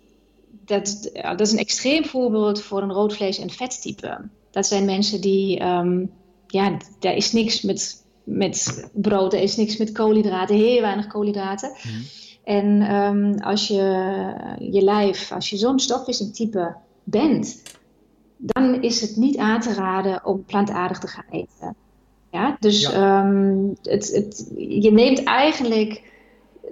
dat, 0.64 1.10
dat 1.12 1.40
is 1.40 1.52
een 1.52 1.58
extreem 1.58 2.04
voorbeeld 2.04 2.62
voor 2.62 2.82
een 2.82 2.92
roodvlees- 2.92 3.38
en 3.38 3.50
vettype. 3.50 4.18
Dat 4.50 4.66
zijn 4.66 4.84
mensen 4.84 5.20
die, 5.20 5.62
um, 5.64 6.10
ja, 6.46 6.76
daar 6.98 7.14
is 7.14 7.32
niks 7.32 7.62
met 7.62 8.02
met 8.24 8.88
brood, 8.92 9.32
er 9.32 9.40
is 9.40 9.56
niks 9.56 9.76
met 9.76 9.92
koolhydraten, 9.92 10.56
heel 10.56 10.80
weinig 10.80 11.06
koolhydraten. 11.06 11.70
Mm. 11.82 12.02
En 12.44 12.94
um, 12.94 13.38
als 13.38 13.68
je 13.68 13.74
je 14.58 14.82
lijf, 14.82 15.32
als 15.32 15.50
je 15.50 15.56
zo'n 15.56 15.78
stofwisselingtype 15.78 16.74
bent, 17.04 17.62
dan 18.36 18.82
is 18.82 19.00
het 19.00 19.16
niet 19.16 19.36
aan 19.36 19.60
te 19.60 19.74
raden 19.74 20.24
om 20.24 20.44
plantaardig 20.44 20.98
te 20.98 21.06
gaan 21.06 21.24
eten. 21.30 21.76
Ja, 22.32 22.56
dus 22.60 22.80
ja. 22.80 23.24
Um, 23.24 23.76
het, 23.82 24.10
het, 24.12 24.52
je 24.56 24.92
neemt 24.92 25.24
eigenlijk. 25.24 26.02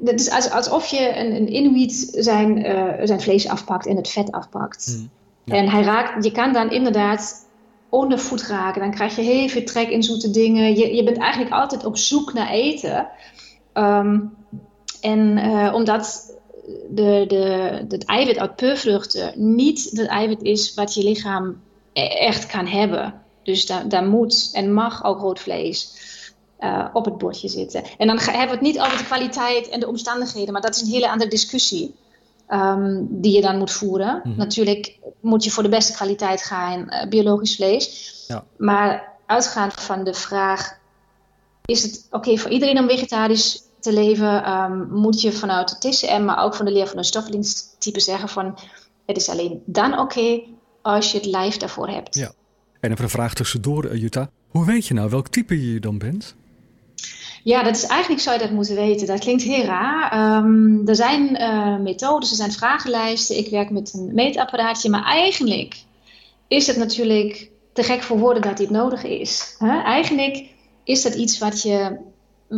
Het 0.05 0.21
is 0.21 0.51
alsof 0.51 0.87
je 0.87 1.17
een, 1.17 1.37
een 1.37 1.55
Inuit 1.55 2.09
zijn, 2.13 2.67
uh, 2.67 3.07
zijn 3.07 3.21
vlees 3.21 3.49
afpakt 3.49 3.87
en 3.87 3.97
het 3.97 4.09
vet 4.09 4.33
afpakt. 4.33 4.97
Mm. 4.99 5.11
Ja. 5.45 5.55
En 5.55 5.69
hij 5.69 5.83
raakt, 5.83 6.25
je 6.25 6.33
kan 6.33 6.53
dan 6.53 6.71
inderdaad 6.71 7.47
onder 7.89 8.19
voet 8.19 8.43
raken. 8.43 8.81
Dan 8.81 8.91
krijg 8.91 9.17
je 9.17 9.23
heel 9.23 9.49
veel 9.49 9.65
trek 9.65 9.89
in 9.89 10.03
zoete 10.03 10.31
dingen. 10.31 10.77
Je, 10.77 10.95
je 10.95 11.05
bent 11.05 11.19
eigenlijk 11.19 11.53
altijd 11.53 11.85
op 11.85 11.97
zoek 11.97 12.33
naar 12.33 12.51
eten. 12.51 13.09
Um, 13.75 14.35
en 15.01 15.39
uh, 15.39 15.75
omdat 15.75 16.37
de, 16.91 17.25
de, 17.29 17.85
het 17.89 18.05
eiwit 18.05 18.39
uit 18.39 18.57
peurvruchten 18.57 19.33
niet 19.55 19.91
het 19.93 20.07
eiwit 20.07 20.43
is 20.43 20.75
wat 20.75 20.95
je 20.95 21.05
lichaam 21.05 21.61
echt 21.93 22.47
kan 22.47 22.67
hebben. 22.67 23.23
Dus 23.43 23.67
daar, 23.67 23.89
daar 23.89 24.05
moet 24.05 24.51
en 24.53 24.73
mag 24.73 25.05
ook 25.05 25.21
rood 25.21 25.41
vlees 25.41 25.99
uh, 26.61 26.87
op 26.93 27.05
het 27.05 27.19
bordje 27.19 27.49
zitten. 27.49 27.83
En 27.99 28.07
dan 28.07 28.19
hebben 28.19 28.47
we 28.47 28.53
het 28.53 28.61
niet 28.61 28.81
over 28.81 28.99
de 28.99 29.05
kwaliteit 29.05 29.69
en 29.69 29.81
de 29.81 29.89
omstandigheden, 29.89 30.53
maar 30.53 30.63
dat 30.63 30.75
is 30.75 30.83
een 30.83 30.89
hele 30.89 31.11
andere 31.11 31.31
discussie. 31.31 31.95
Um, 32.53 33.07
die 33.11 33.35
je 33.35 33.41
dan 33.41 33.59
moet 33.59 33.71
voeren. 33.71 34.15
Mm 34.15 34.23
-hmm. 34.23 34.37
Natuurlijk 34.37 34.99
moet 35.21 35.45
je 35.45 35.51
voor 35.51 35.63
de 35.63 35.69
beste 35.69 35.93
kwaliteit 35.93 36.43
gaan, 36.43 36.87
uh, 36.89 37.09
biologisch 37.09 37.57
vlees. 37.57 38.25
Ja. 38.29 38.45
Maar 38.57 39.09
uitgaand 39.27 39.73
van 39.73 40.05
de 40.05 40.15
vraag: 40.15 40.79
is 41.65 41.83
het 41.83 42.07
oké 42.07 42.17
okay 42.17 42.39
voor 42.39 42.51
iedereen 42.51 42.79
om 42.79 42.89
vegetarisch 42.89 43.63
te 43.81 43.93
leven? 43.93 44.51
Um, 44.51 44.89
moet 44.91 45.21
je 45.21 45.33
vanuit 45.33 45.69
de 45.81 45.89
TCM, 45.89 46.25
maar 46.25 46.45
ook 46.45 46.55
van 46.55 46.65
de 46.65 46.73
leer 46.73 46.87
van 46.87 47.03
de 47.03 48.01
zeggen: 48.01 48.29
van 48.29 48.59
het 49.07 49.17
is 49.17 49.29
alleen 49.29 49.63
dan 49.67 49.93
oké 49.93 50.03
okay 50.03 50.49
als 50.83 51.13
je 51.13 51.19
het 51.19 51.27
lijf 51.27 51.57
daarvoor 51.57 51.89
hebt. 51.89 52.15
Ja. 52.15 52.33
En 52.81 52.91
even 52.91 53.05
een 53.05 53.11
vraag 53.11 53.35
tussendoor, 53.35 53.97
Jutta. 53.97 54.31
Hoe 54.49 54.65
weet 54.65 54.87
je 54.87 54.95
nou 54.95 55.11
welk 55.11 55.29
type 55.29 55.73
je 55.73 55.81
dan 55.81 55.99
bent? 55.99 56.35
Ja, 57.43 57.63
dat 57.63 57.77
is 57.77 57.87
eigenlijk 57.87 58.23
zou 58.23 58.37
je 58.39 58.43
dat 58.43 58.53
moeten 58.53 58.75
weten. 58.75 59.07
Dat 59.07 59.19
klinkt 59.19 59.43
heel 59.43 59.65
raar. 59.65 60.39
Um, 60.45 60.89
er 60.89 60.97
zijn 60.97 61.41
uh, 61.41 61.79
methodes, 61.79 62.31
er 62.31 62.37
zijn 62.37 62.53
vragenlijsten. 62.53 63.37
Ik 63.37 63.51
werk 63.51 63.71
met 63.71 63.95
een 63.95 64.15
meetapparaatje, 64.15 64.91
maar 64.91 65.05
eigenlijk 65.05 65.83
is 66.49 66.67
het 66.67 66.77
natuurlijk 66.77 67.51
te 67.73 67.83
gek 67.83 68.03
voor 68.03 68.19
woorden 68.19 68.43
dat 68.43 68.57
dit 68.57 68.71
nodig 68.71 69.05
is. 69.05 69.57
Huh? 69.59 69.85
Eigenlijk 69.85 70.45
is 70.85 71.03
dat 71.03 71.15
iets 71.15 71.39
wat 71.39 71.63
je, 71.63 71.99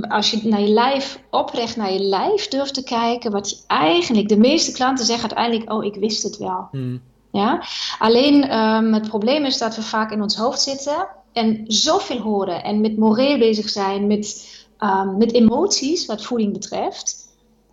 als 0.08 0.30
je 0.30 0.48
naar 0.48 0.60
je 0.60 0.68
lijf 0.68 1.18
oprecht 1.30 1.76
naar 1.76 1.92
je 1.92 2.02
lijf 2.02 2.48
durft 2.48 2.74
te 2.74 2.84
kijken, 2.84 3.30
wat 3.30 3.50
je 3.50 3.56
eigenlijk, 3.66 4.28
de 4.28 4.38
meeste 4.38 4.72
klanten 4.72 5.04
zeggen 5.04 5.36
uiteindelijk, 5.36 5.72
oh, 5.72 5.84
ik 5.84 5.94
wist 5.94 6.22
het 6.22 6.36
wel. 6.36 6.68
Hmm. 6.70 7.00
Ja? 7.32 7.62
Alleen 7.98 8.58
um, 8.58 8.92
het 8.94 9.08
probleem 9.08 9.44
is 9.44 9.58
dat 9.58 9.76
we 9.76 9.82
vaak 9.82 10.10
in 10.10 10.22
ons 10.22 10.36
hoofd 10.36 10.60
zitten 10.60 11.08
en 11.32 11.64
zoveel 11.66 12.18
horen 12.18 12.62
en 12.62 12.80
met 12.80 12.96
moreel 12.96 13.38
bezig 13.38 13.68
zijn, 13.68 14.06
met 14.06 14.50
um, 14.78 15.16
met 15.16 15.32
emoties 15.32 16.06
wat 16.06 16.24
voeding 16.24 16.52
betreft, 16.52 17.28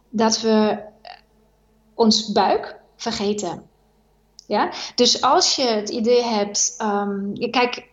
dat 0.10 0.41
we 0.41 0.84
ons 1.93 2.32
buik 2.32 2.76
vergeten. 2.95 3.64
Ja? 4.47 4.72
Dus 4.95 5.22
als 5.22 5.55
je 5.55 5.64
het 5.64 5.89
idee 5.89 6.24
hebt, 6.24 6.76
um, 6.82 7.34
kijk, 7.51 7.88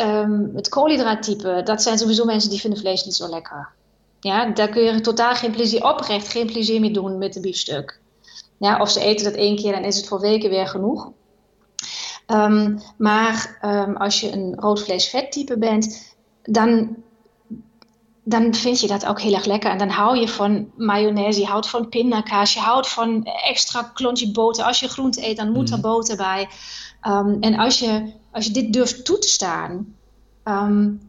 um, 0.00 0.50
het 0.54 0.68
koolhydraattype, 0.68 1.60
dat 1.64 1.82
zijn 1.82 1.98
sowieso 1.98 2.24
mensen 2.24 2.50
die 2.50 2.60
vinden 2.60 2.78
vlees 2.78 3.04
niet 3.04 3.14
zo 3.14 3.28
lekker. 3.28 3.68
Ja, 4.20 4.50
daar 4.50 4.68
kun 4.68 4.82
je 4.82 5.00
totaal 5.00 5.34
geen 5.34 5.50
plezier, 5.50 5.84
oprecht 5.84 6.28
geen 6.28 6.46
plezier 6.46 6.80
mee 6.80 6.90
doen 6.90 7.18
met 7.18 7.36
een 7.36 7.42
biefstuk. 7.42 8.00
Ja, 8.58 8.80
of 8.80 8.90
ze 8.90 9.00
eten 9.00 9.24
dat 9.24 9.34
één 9.34 9.56
keer 9.56 9.74
en 9.74 9.84
is 9.84 9.96
het 9.96 10.08
voor 10.08 10.20
weken 10.20 10.50
weer 10.50 10.66
genoeg. 10.66 11.12
Um, 12.26 12.80
maar 12.96 13.58
um, 13.64 13.96
als 13.96 14.20
je 14.20 14.32
een 14.32 14.54
roodvlees-vettype 14.56 15.58
bent, 15.58 16.16
dan 16.42 16.96
dan 18.28 18.54
vind 18.54 18.80
je 18.80 18.86
dat 18.86 19.06
ook 19.06 19.20
heel 19.20 19.34
erg 19.34 19.44
lekker. 19.44 19.70
En 19.70 19.78
dan 19.78 19.88
hou 19.88 20.18
je 20.18 20.28
van 20.28 20.70
mayonaise, 20.76 21.40
je 21.40 21.46
houdt 21.46 21.68
van 21.68 21.88
pindakaas, 21.88 22.54
je 22.54 22.60
houdt 22.60 22.88
van 22.88 23.24
extra 23.24 23.82
klontje 23.82 24.30
boter. 24.30 24.64
Als 24.64 24.80
je 24.80 24.88
groente 24.88 25.26
eet, 25.26 25.36
dan 25.36 25.52
moet 25.52 25.70
er 25.70 25.80
boter 25.80 26.16
bij. 26.16 26.48
Um, 27.02 27.36
en 27.40 27.58
als 27.58 27.78
je, 27.78 28.12
als 28.32 28.46
je 28.46 28.52
dit 28.52 28.72
durft 28.72 29.04
toe 29.04 29.18
te 29.18 29.28
staan, 29.28 29.94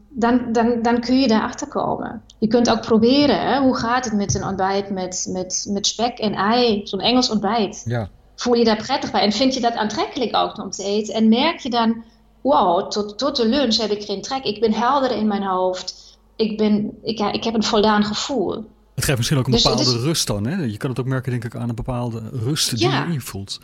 dan, 0.09 0.41
dan, 0.51 0.81
dan 0.81 0.99
kun 0.99 1.19
je 1.19 1.27
daarachter 1.27 1.67
komen. 1.67 2.23
Je 2.39 2.47
kunt 2.47 2.69
ook 2.69 2.81
proberen, 2.81 3.41
hè? 3.41 3.59
hoe 3.59 3.75
gaat 3.75 4.05
het 4.05 4.13
met 4.13 4.35
een 4.35 4.43
ontbijt 4.43 4.89
met, 4.89 5.27
met, 5.29 5.65
met 5.69 5.87
spek 5.87 6.17
en 6.17 6.33
ei, 6.33 6.81
zo'n 6.83 6.99
Engels 6.99 7.29
ontbijt. 7.29 7.83
Ja. 7.85 8.09
Voel 8.35 8.53
je 8.53 8.63
daar 8.63 8.83
prettig 8.83 9.11
bij 9.11 9.21
en 9.21 9.31
vind 9.31 9.53
je 9.53 9.59
dat 9.59 9.73
aantrekkelijk 9.73 10.35
ook 10.35 10.57
om 10.57 10.69
te 10.69 10.83
eten? 10.83 11.13
En 11.13 11.29
merk 11.29 11.59
je 11.59 11.69
dan, 11.69 12.03
wow, 12.41 12.89
tot, 12.91 13.17
tot 13.17 13.35
de 13.35 13.47
lunch 13.47 13.77
heb 13.77 13.91
ik 13.91 14.03
geen 14.03 14.21
trek. 14.21 14.43
Ik 14.43 14.59
ben 14.59 14.73
helder 14.73 15.11
in 15.11 15.27
mijn 15.27 15.43
hoofd 15.43 16.09
ik, 16.39 16.57
ben, 16.57 16.97
ik, 17.03 17.17
ja, 17.17 17.31
ik 17.31 17.43
heb 17.43 17.53
een 17.53 17.63
voldaan 17.63 18.03
gevoel. 18.03 18.65
Het 18.95 19.03
geeft 19.05 19.17
misschien 19.17 19.37
ook 19.37 19.45
een 19.45 19.51
dus, 19.51 19.61
bepaalde 19.61 19.83
dus, 19.83 20.01
rust 20.01 20.27
dan. 20.27 20.47
Hè? 20.47 20.63
Je 20.63 20.77
kan 20.77 20.89
het 20.89 20.99
ook 20.99 21.05
merken, 21.05 21.31
denk 21.31 21.43
ik, 21.43 21.55
aan 21.55 21.69
een 21.69 21.75
bepaalde 21.75 22.21
rust 22.31 22.69
die 22.69 22.89
ja. 22.89 23.05
je 23.05 23.13
invoelt. 23.13 23.59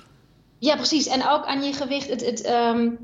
Ja, 0.59 0.75
precies. 0.75 1.07
En 1.07 1.29
ook 1.29 1.45
aan 1.45 1.63
je 1.63 1.73
gewicht. 1.73 2.09
Het, 2.09 2.25
het, 2.25 2.47
um, 2.47 2.97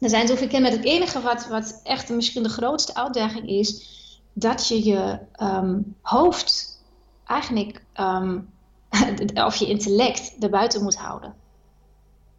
er 0.00 0.10
zijn 0.10 0.28
zoveel 0.28 0.60
met 0.60 0.72
het 0.72 0.84
enige 0.84 1.20
wat, 1.20 1.48
wat 1.48 1.80
echt 1.84 2.08
misschien 2.08 2.42
de 2.42 2.48
grootste 2.48 2.94
uitdaging 2.94 3.48
is, 3.48 3.88
dat 4.32 4.68
je 4.68 4.84
je 4.84 5.18
um, 5.42 5.96
hoofd 6.02 6.80
eigenlijk, 7.26 7.84
um, 8.00 8.48
of 9.46 9.56
je 9.56 9.66
intellect, 9.66 10.36
erbuiten 10.40 10.82
moet 10.82 10.96
houden. 10.96 11.34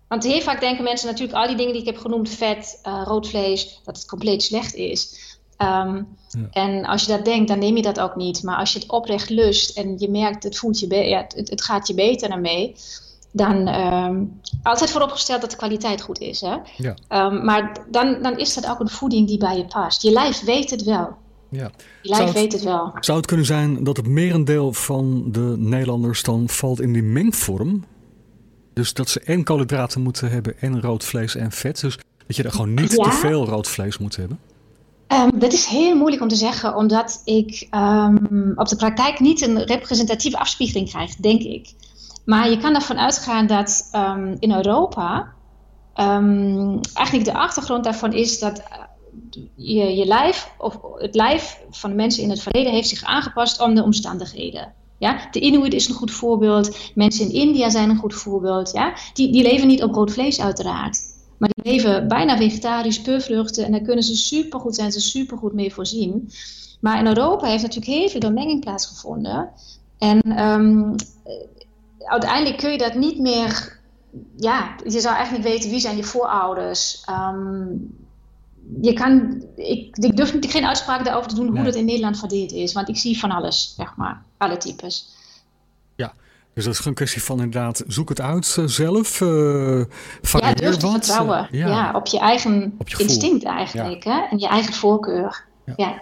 Want 0.08 0.24
heel 0.24 0.41
vaak 0.41 0.60
denken 0.60 0.84
mensen 0.84 1.08
natuurlijk 1.08 1.38
al 1.38 1.48
die 1.48 1.56
dingen 1.56 1.72
die 1.72 1.82
ik 1.82 1.88
heb 1.88 1.98
genoemd, 1.98 2.30
vet, 2.30 2.82
uh, 2.88 3.02
rood 3.06 3.28
vlees, 3.28 3.82
dat 3.84 3.98
het 3.98 4.06
compleet 4.06 4.44
slecht 4.44 4.74
is. 4.74 5.32
Um, 5.58 6.08
ja. 6.28 6.48
En 6.52 6.86
als 6.86 7.06
je 7.06 7.12
dat 7.12 7.26
denkt, 7.26 7.48
dan 7.48 7.60
neem 7.60 7.76
je 7.76 7.82
dat 7.82 8.00
ook 8.00 8.16
niet. 8.16 8.44
Maar 8.44 8.58
als 8.58 8.74
je 8.74 8.80
het 8.80 8.89
oprecht 8.89 9.30
lust 9.30 9.78
en 9.78 9.96
je 9.98 10.10
merkt, 10.10 10.44
het, 10.44 10.58
voelt 10.58 10.80
je 10.80 10.96
ja, 10.96 11.26
het, 11.36 11.50
het 11.50 11.64
gaat 11.64 11.88
je 11.88 11.94
beter 11.94 12.30
ermee. 12.30 12.76
Dan 13.32 13.68
um, 13.68 14.41
altijd 14.64 14.91
vooropgesteld 14.91 15.41
dat 15.41 15.52
de 15.52 15.58
kwaliteit 15.58 16.02
goed 16.02 16.20
is. 16.20 16.41
Hè? 16.41 16.58
Ja. 16.78 16.96
Um, 17.10 17.46
maar 17.46 17.86
dan, 17.91 18.22
dan 18.22 18.38
is 18.38 18.54
dat 18.54 18.68
ook 18.68 18.80
een 18.80 18.89
voeding 18.89 19.28
die 19.28 19.38
bij 19.38 19.58
je 19.58 19.66
past. 19.66 20.02
Je 20.02 20.12
lijf 20.12 20.44
weet 20.44 20.70
het 20.70 20.84
wel. 20.84 21.16
Ja. 21.54 21.72
Lijf 22.01 22.32
weet 22.32 22.51
het 22.54 22.64
wel. 22.64 22.93
Zou 22.99 23.18
het 23.18 23.28
kunnen 23.28 23.45
zijn 23.45 23.84
dat 23.84 23.97
het 23.97 24.08
merendeel 24.08 24.74
van 24.74 25.24
de 25.32 25.56
Nederlanders 25.58 26.24
dan 26.24 26.49
valt 26.49 26.82
in 26.82 26.93
die 26.93 27.04
mengvorm? 27.04 27.84
Dus 28.74 28.93
dat 28.93 29.10
ze 29.10 29.20
en 29.20 29.43
koolhydraten 29.43 30.01
moeten 30.01 30.30
hebben 30.32 30.60
en 30.60 30.82
rood 30.82 31.04
vlees 31.04 31.36
en 31.36 31.51
vet. 31.51 31.80
Dus 31.80 31.97
dat 32.28 32.36
je 32.36 32.43
er 32.43 32.51
gewoon 32.51 32.74
niet 32.74 32.91
Ja. 32.91 33.04
te 33.04 33.12
veel 33.12 33.45
rood 33.45 33.68
vlees 33.68 33.97
moet 33.97 34.16
hebben. 34.16 34.39
Ehm, 35.08 35.30
dat 35.39 35.54
is 35.54 35.66
heel 35.66 35.95
moeilijk 35.95 36.22
om 36.22 36.28
te 36.28 36.36
zeggen, 36.36 36.76
omdat 36.76 37.22
ik 37.26 37.68
ehm, 37.70 38.51
op 38.56 38.68
de 38.68 38.76
praktijk 38.76 39.20
niet 39.20 39.41
een 39.41 39.64
representatieve 39.64 40.38
afspiegeling 40.38 40.89
krijg, 40.89 41.16
denk 41.16 41.41
ik. 41.41 41.68
Maar 42.26 42.49
je 42.49 42.58
kan 42.58 42.76
ervan 42.76 42.97
uitgaan 42.97 43.47
dat 43.47 43.89
ehm, 43.91 44.36
in 44.39 44.51
Europa 44.51 45.32
eigenlijk 46.93 47.26
de 47.26 47.34
achtergrond 47.34 47.84
daarvan 47.84 48.14
is 48.14 48.39
dat 48.39 48.64
je, 49.55 49.95
je 49.95 50.05
lijf, 50.05 50.51
of 50.57 50.80
het 50.97 51.16
lijf 51.16 51.61
van 51.70 51.89
de 51.89 51.95
mensen 51.95 52.24
in 52.24 52.30
het 52.30 52.41
verleden 52.41 52.72
heeft 52.72 52.89
zich 52.89 53.03
aangepast 53.03 53.61
om 53.61 53.76
de 53.76 53.84
omstandigheden. 53.84 54.74
Ja? 54.97 55.28
De 55.32 55.39
Inuit 55.39 55.74
is 55.74 55.88
een 55.88 55.95
goed 55.95 56.11
voorbeeld, 56.11 56.78
mensen 56.95 57.26
in 57.26 57.34
India 57.34 57.70
zijn 57.70 57.89
een 57.89 57.97
goed 57.97 58.14
voorbeeld. 58.14 58.72
Ja? 58.72 58.93
Die, 59.14 59.32
die 59.32 59.43
leven 59.43 59.68
niet 59.68 59.84
op 59.84 59.93
rood 59.93 60.11
vlees 60.11 60.41
uiteraard. 60.41 60.97
Maar 61.38 61.49
die 61.53 61.72
leven 61.72 62.07
bijna 62.07 62.38
vegetarisch, 62.38 63.01
puur 63.01 63.22
vruchten. 63.22 63.66
En 63.66 63.72
daar 63.72 63.82
kunnen 63.82 64.03
ze 64.03 64.16
supergoed 64.16 64.76
zijn, 64.76 64.91
ze 64.91 65.01
supergoed 65.01 65.53
mee 65.53 65.74
voorzien. 65.74 66.30
Maar 66.80 66.99
in 66.99 67.07
Europa 67.07 67.47
heeft 67.47 67.64
natuurlijk 67.64 67.91
heel 67.91 68.09
veel 68.09 68.20
doormenging 68.20 68.61
plaatsgevonden. 68.61 69.49
En 69.97 70.22
ehm, 70.22 70.93
eh, 71.24 71.34
uiteindelijk 71.97 72.57
kun 72.57 72.72
je 72.72 72.78
dat 72.78 72.95
niet 72.95 73.20
meer... 73.20 73.82
Ja, 74.38 74.76
je 74.88 74.99
zou 74.99 75.16
eigenlijk 75.16 75.47
weten 75.47 75.70
wie 75.70 75.80
zijn 75.80 75.97
je 75.97 76.03
voorouders. 76.03 77.03
Ehm, 77.05 77.68
je 78.82 78.93
kan, 78.93 79.43
ik, 79.55 79.97
ik 79.97 80.16
durf 80.18 80.34
niet- 80.34 80.51
geen 80.51 80.66
uitspraak 80.66 81.05
daarover 81.05 81.30
te 81.30 81.36
doen 81.36 81.47
hoe 81.55 81.64
dat 81.64 81.76
in 81.76 81.86
Nederland 81.86 82.20
verdeeld 82.20 82.51
is. 82.51 82.74
Want 82.74 82.89
ik 82.89 82.97
zie 82.97 83.20
van 83.20 83.32
alles, 83.32 83.74
zeg 83.78 83.95
maar. 83.95 84.22
Alle 84.38 84.57
types. 84.57 85.09
Ja. 85.95 86.14
Dus 86.53 86.64
dat 86.64 86.74
is 86.74 86.78
gewoon 86.80 86.93
een 86.97 87.05
kwestie 87.05 87.24
van 87.24 87.38
inderdaad, 87.41 87.84
zoek 87.88 88.09
het 88.09 88.22
uit 88.22 88.55
eh, 88.59 88.66
zelf. 88.66 89.22
eh 89.22 89.28
Ja, 90.41 90.53
durf 90.53 90.76
te 90.78 90.86
wat. 90.86 90.91
vertrouwen. 90.91 91.47
eh, 91.51 91.59
ja. 91.59 91.91
op 91.95 92.07
je 92.07 92.20
eigen 92.20 92.76
Op 92.78 92.89
je 92.89 92.97
instinct 93.03 93.43
eigenlijk. 93.43 94.03
Hè? 94.03 94.20
En 94.30 94.39
je 94.39 94.47
eigen 94.47 94.74
voorkeur. 94.74 95.45
Ja. 95.76 96.01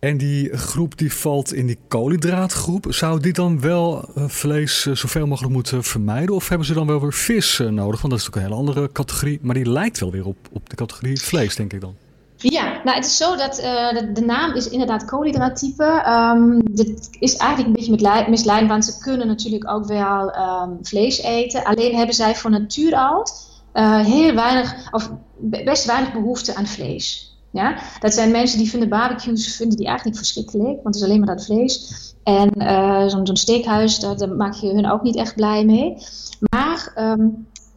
En 0.00 0.16
die 0.16 0.56
groep 0.56 0.98
die 0.98 1.12
valt 1.14 1.52
in 1.52 1.66
die 1.66 1.78
koolhydraatgroep. 1.88 2.86
Zou 2.88 3.20
die 3.20 3.32
dan 3.32 3.60
wel 3.60 4.08
eh, 4.14 4.24
vlees 4.28 4.86
eh, 4.86 4.94
zoveel 4.94 5.26
mogelijk 5.26 5.52
moeten 5.52 5.84
vermijden? 5.84 6.34
Of 6.34 6.48
hebben 6.48 6.66
ze 6.66 6.74
dan 6.74 6.86
wel 6.86 7.00
weer 7.00 7.12
vis 7.12 7.60
eh, 7.60 7.66
nodig? 7.66 8.00
Want 8.00 8.12
dat 8.12 8.20
is 8.20 8.26
natuurlijk 8.28 8.36
een 8.36 8.42
hele 8.42 8.68
andere 8.68 8.92
categorie. 8.92 9.38
Maar 9.42 9.54
die 9.54 9.70
lijkt 9.70 10.00
wel 10.00 10.10
weer 10.10 10.26
op, 10.26 10.36
op 10.52 10.70
de 10.70 10.76
categorie 10.76 11.20
vlees, 11.20 11.56
denk 11.56 11.72
ik 11.72 11.80
dan. 11.80 11.94
Ja, 12.36 12.80
nou 12.84 12.96
het 12.96 13.06
is 13.06 13.16
zo 13.16 13.36
dat 13.36 13.54
de, 14.14 14.22
naam 14.26 14.54
is 14.54 14.68
inderdaad 14.68 15.04
koolhydraattype. 15.04 15.84
Ehm 16.04 16.58
dit 16.70 17.08
is 17.18 17.36
eigenlijk 17.36 17.68
een 17.68 17.74
beetje 17.74 17.92
mislei- 17.92 18.28
misleidend, 18.28 18.70
want 18.70 18.84
ze 18.84 18.98
kunnen 18.98 19.26
natuurlijk 19.26 19.70
ook 19.70 19.86
wel 19.86 20.30
ehm, 20.30 20.70
vlees 20.82 21.22
eten. 21.22 21.64
Alleen 21.64 21.96
hebben 21.96 22.14
zij 22.14 22.34
van 22.34 22.50
natuur 22.50 22.92
eh, 23.72 24.00
heel 24.00 24.34
weinig, 24.34 24.92
of 24.92 25.10
be- 25.38 25.62
best 25.64 25.84
weinig 25.84 26.12
behoefte 26.12 26.54
aan 26.54 26.66
vlees. 26.66 27.29
Ja? 27.50 27.78
Dat 28.00 28.14
zijn 28.14 28.30
mensen 28.30 28.58
die 28.58 28.70
vinden 28.70 28.88
barbecues 28.88 29.56
vinden 29.56 29.76
die 29.76 29.86
eigenlijk 29.86 30.16
verschrikkelijk, 30.16 30.82
want 30.82 30.84
het 30.84 30.94
is 30.94 31.02
alleen 31.02 31.18
maar 31.18 31.36
dat 31.36 31.44
vlees. 31.44 32.08
En 32.22 32.50
eh, 32.50 33.06
zo'n 33.06 33.26
zo'n 33.26 33.36
steakhuis, 33.36 33.98
daar, 33.98 34.28
maak 34.28 34.54
je 34.54 34.72
hun 34.72 34.90
ook 34.90 35.02
niet 35.02 35.16
echt 35.16 35.34
blij 35.34 35.64
mee. 35.64 35.96
Maar 36.50 36.92
ehm, 36.94 37.28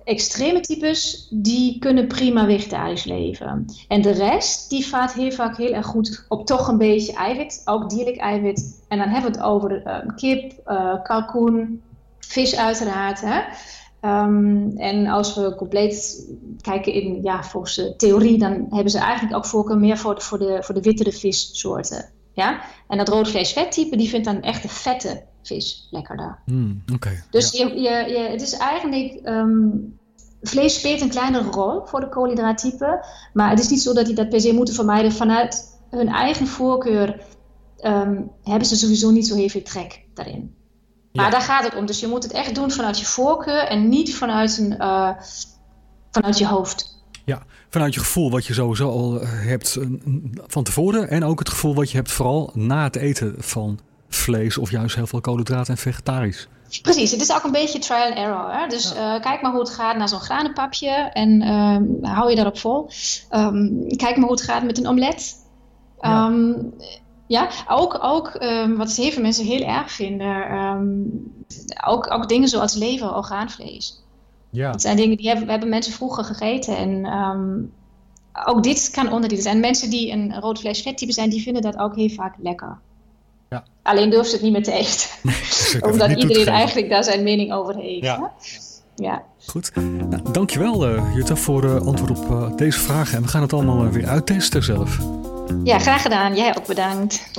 extreme 0.03 0.59
types, 0.59 1.28
die 1.30 1.80
kunnen 1.80 2.07
prima 2.07 2.45
vegetarisch 2.45 3.03
leven. 3.03 3.65
En 3.88 4.01
de 4.01 4.11
rest, 4.11 4.69
die 4.69 4.88
vaart 4.88 5.13
heel 5.13 5.32
vaak 5.32 5.57
heel 5.57 5.74
erg 5.74 5.86
goed 5.86 6.26
op 6.30 6.45
toch 6.45 6.67
een 6.67 6.78
beetje 6.78 7.13
eiwit, 7.13 7.61
ook 7.65 7.89
dierlijk 7.89 8.17
eiwit. 8.17 8.84
En 8.88 8.97
dan 8.97 9.07
hebben 9.07 9.32
we 9.32 9.38
het 9.38 9.47
over 9.47 9.84
eh, 9.84 10.15
kip, 10.15 10.53
eh, 10.65 11.03
kalkoen, 11.03 11.82
vis 12.19 12.55
uiteraard. 12.55 13.21
Hè? 13.21 13.41
Ehm, 14.04 14.78
en 14.78 15.08
als 15.08 15.36
we 15.36 15.56
compleet 15.56 16.28
kijken 16.62 16.93
in, 16.93 17.22
ja, 17.22 17.43
volgens 17.43 17.76
de 17.76 17.95
theorie, 17.95 18.38
dan 18.38 18.66
hebben 18.70 18.89
ze 18.89 18.97
eigenlijk 18.97 19.36
ook 19.36 19.45
voorkeur 19.45 19.78
meer 19.78 19.97
voor 19.97 20.16
de, 20.16 20.22
voor 20.22 20.38
de, 20.38 20.58
voor 20.62 20.76
de 20.76 20.82
wittere 20.82 21.12
vissoorten. 21.12 22.10
Ja? 22.34 22.62
En 22.88 22.97
dat 22.97 23.10
rood 23.10 23.30
vlees 23.30 23.54
vettype, 23.54 23.95
die 23.95 24.10
vindt 24.10 24.26
dan 24.26 24.41
echt 24.41 24.62
de 24.62 24.70
vette 24.70 25.24
vis 25.43 25.88
lekkerder. 25.91 26.39
Hmm, 26.45 26.84
Oké. 26.93 27.24
Dus 27.30 27.51
je, 27.51 27.66
je, 27.68 28.06
je, 28.08 28.28
het 28.30 28.41
is 28.41 28.54
eigenlijk. 28.54 29.14
ehm, 29.14 29.68
vlees 30.41 30.76
speelt 30.76 31.01
een 31.01 31.10
kleinere 31.10 31.49
rol 31.49 31.86
voor 31.86 31.99
de 31.99 32.10
koolhydraattype. 32.10 33.06
Maar 33.34 33.49
het 33.49 33.60
is 33.60 33.70
niet 33.70 33.82
zo 33.82 33.93
dat 33.93 34.06
die 34.06 34.16
dat 34.16 34.30
per 34.30 34.41
se 34.41 34.54
moeten 34.54 34.76
vermijden. 34.76 35.12
Vanuit 35.12 35.80
hun 35.89 36.08
eigen 36.08 36.47
voorkeur 36.47 37.22
ehm, 37.78 38.22
hebben 38.43 38.68
ze 38.68 38.76
sowieso 38.76 39.12
niet 39.12 39.28
zo 39.28 39.36
heel 39.36 39.49
veel 39.49 39.64
trek 39.64 40.06
daarin. 40.14 40.56
Maar 41.14 41.32
daar 41.32 41.41
gaat 41.41 41.64
het 41.64 41.76
om. 41.76 41.86
Dus 41.86 41.99
je 41.99 42.07
moet 42.07 42.24
het 42.24 42.32
echt 42.32 42.55
doen 42.55 42.72
vanuit 42.72 42.99
je 42.99 43.05
voorkeur 43.05 43.68
en 43.68 43.89
niet 43.89 44.16
vanuit, 44.16 44.57
een, 44.57 44.78
eh, 44.78 45.09
vanuit 46.11 46.38
je 46.38 46.47
hoofd. 46.47 47.01
Ja, 47.26 47.43
vanuit 47.70 47.93
je 47.93 47.99
gevoel 47.99 48.32
wat 48.32 48.45
je 48.45 48.53
sowieso 48.53 48.89
al 48.89 49.22
eh, 49.22 49.30
hebt 49.32 49.76
eh, 49.76 49.86
van 50.47 50.64
tevoren. 50.64 51.09
En 51.09 51.24
ook 51.24 51.39
het 51.39 51.49
gevoel 51.49 51.76
wat 51.76 51.91
je 51.91 51.97
hebt 51.97 52.11
vooral 52.11 52.51
na 52.53 52.84
het 52.84 52.95
eten 52.95 53.36
van 53.38 53.80
vlees 54.09 54.57
of 54.57 54.72
juist 54.72 54.95
heel 54.95 55.07
veel 55.07 55.22
koolhydraten 55.22 55.74
en 55.74 55.80
vegetarisch. 55.80 56.47
Precies, 56.82 57.11
het 57.11 57.22
is 57.22 57.34
ook 57.34 57.43
een 57.43 57.51
beetje 57.51 57.80
trial 57.80 58.07
and 58.07 58.16
error. 58.16 58.51
Hè? 58.51 58.68
Dus 58.68 58.93
kijk 59.22 59.41
maar 59.41 59.51
hoe 59.51 59.59
het 59.59 59.70
gaat 59.70 59.97
naar 59.97 60.09
zo'n 60.09 60.20
granenpapje 60.20 60.89
en 60.89 61.41
ehm, 61.41 62.14
hou 62.14 62.30
je 62.30 62.36
daarop 62.36 62.57
vol. 62.57 62.89
Ehm, 63.30 63.68
kijk 63.95 64.16
maar 64.16 64.28
hoe 64.28 64.32
het 64.36 64.41
gaat 64.41 64.64
met 64.64 64.78
een 64.78 64.88
omelet. 64.88 65.36
Ehm, 65.99 66.47
ja, 66.47 66.55
ook, 67.67 67.97
ook 68.01 68.28
ehm, 68.28 68.76
wat 68.76 68.91
heel 68.91 69.11
veel 69.11 69.21
mensen 69.21 69.45
heel 69.45 69.61
erg 69.65 69.91
vinden, 69.91 70.43
ehm, 70.43 70.93
ook, 71.86 72.11
ook 72.11 72.30
dingen 72.30 72.47
zoals 72.47 72.74
lever, 72.74 73.15
orgaanvlees. 73.15 74.03
Ja. 74.49 74.71
Dat 74.71 74.82
zijn 74.82 74.95
dingen 74.95 75.17
die 75.17 75.28
hebben, 75.28 75.49
hebben 75.49 75.69
mensen 75.69 75.93
vroeger 75.93 76.24
gegeten. 76.24 76.78
En 76.78 77.05
ehm, 77.05 77.59
ook 78.47 78.63
dit 78.63 78.89
kan 78.89 79.11
onderdeel 79.11 79.41
zijn. 79.41 79.59
Mensen 79.59 79.89
die 79.89 80.11
een 80.11 80.39
rood 80.39 80.59
vlees 80.59 80.82
vettype 80.82 81.13
zijn, 81.13 81.30
die 81.30 81.41
vinden 81.41 81.61
dat 81.61 81.78
ook 81.78 81.95
heel 81.95 82.09
vaak 82.09 82.36
lekker. 82.38 82.78
Ja. 83.49 83.63
Alleen 83.82 84.09
durft 84.09 84.30
ze 84.30 84.36
het 84.36 84.43
niet 84.43 84.51
meer 84.51 84.63
te 84.63 84.71
eten. 84.71 85.09
Omdat 85.91 86.11
iedereen 86.11 86.47
eigenlijk 86.47 86.89
daar 86.89 87.03
zijn 87.03 87.24
mening 87.24 87.53
over 87.53 87.76
heeft. 87.76 88.03
Ja. 88.03 88.32
ja. 88.95 89.24
Goed. 89.45 89.76
Nou, 89.76 90.32
dankjewel 90.32 90.89
uh, 90.89 91.15
Jutta 91.15 91.36
voor 91.36 91.63
uh, 91.63 91.76
antwoord 91.76 92.19
op 92.19 92.30
uh, 92.32 92.55
deze 92.55 92.80
vragen. 92.80 93.17
En 93.17 93.24
we 93.24 93.28
gaan 93.28 93.41
het 93.41 93.53
allemaal 93.53 93.89
weer 93.89 94.07
uittesten 94.07 94.63
zelf. 94.63 94.99
Ja, 95.64 95.80
graag 95.80 96.02
gedaan. 96.02 96.36
Jij 96.36 96.58
ook 96.58 96.66
bedankt. 96.66 97.32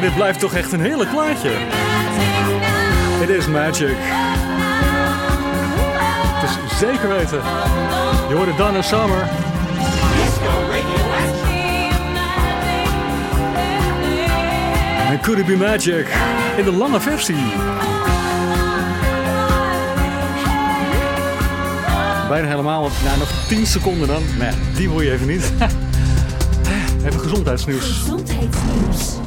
Dit 0.00 0.14
blijft 0.14 0.40
toch 0.40 0.54
echt 0.54 0.72
een 0.72 0.80
heerlijk 0.80 1.10
plaatje. 1.10 1.50
It 3.22 3.28
is 3.28 3.46
magic. 3.46 3.96
Het 6.34 6.50
is 6.50 6.78
zeker 6.78 7.08
weten. 7.08 7.40
Je 8.28 8.34
hoorde 8.34 8.54
Donna 8.56 8.82
Summer. 8.82 9.28
En 15.10 15.20
Could 15.20 15.38
It 15.38 15.46
Be 15.46 15.56
Magic 15.56 16.06
in 16.56 16.64
de 16.64 16.72
lange 16.72 17.00
versie. 17.00 17.52
Bijna 22.28 22.48
helemaal, 22.48 22.80
want 22.82 22.94
nou, 23.04 23.18
nog 23.18 23.30
10 23.48 23.66
seconden 23.66 24.08
dan. 24.08 24.22
Nee, 24.38 24.52
die 24.74 24.88
hoor 24.88 25.04
je 25.04 25.12
even 25.12 25.26
niet. 25.26 25.52
Even 27.06 27.20
gezondheidsnieuws. 27.20 27.84
Gezondheidsnieuws. 27.84 29.19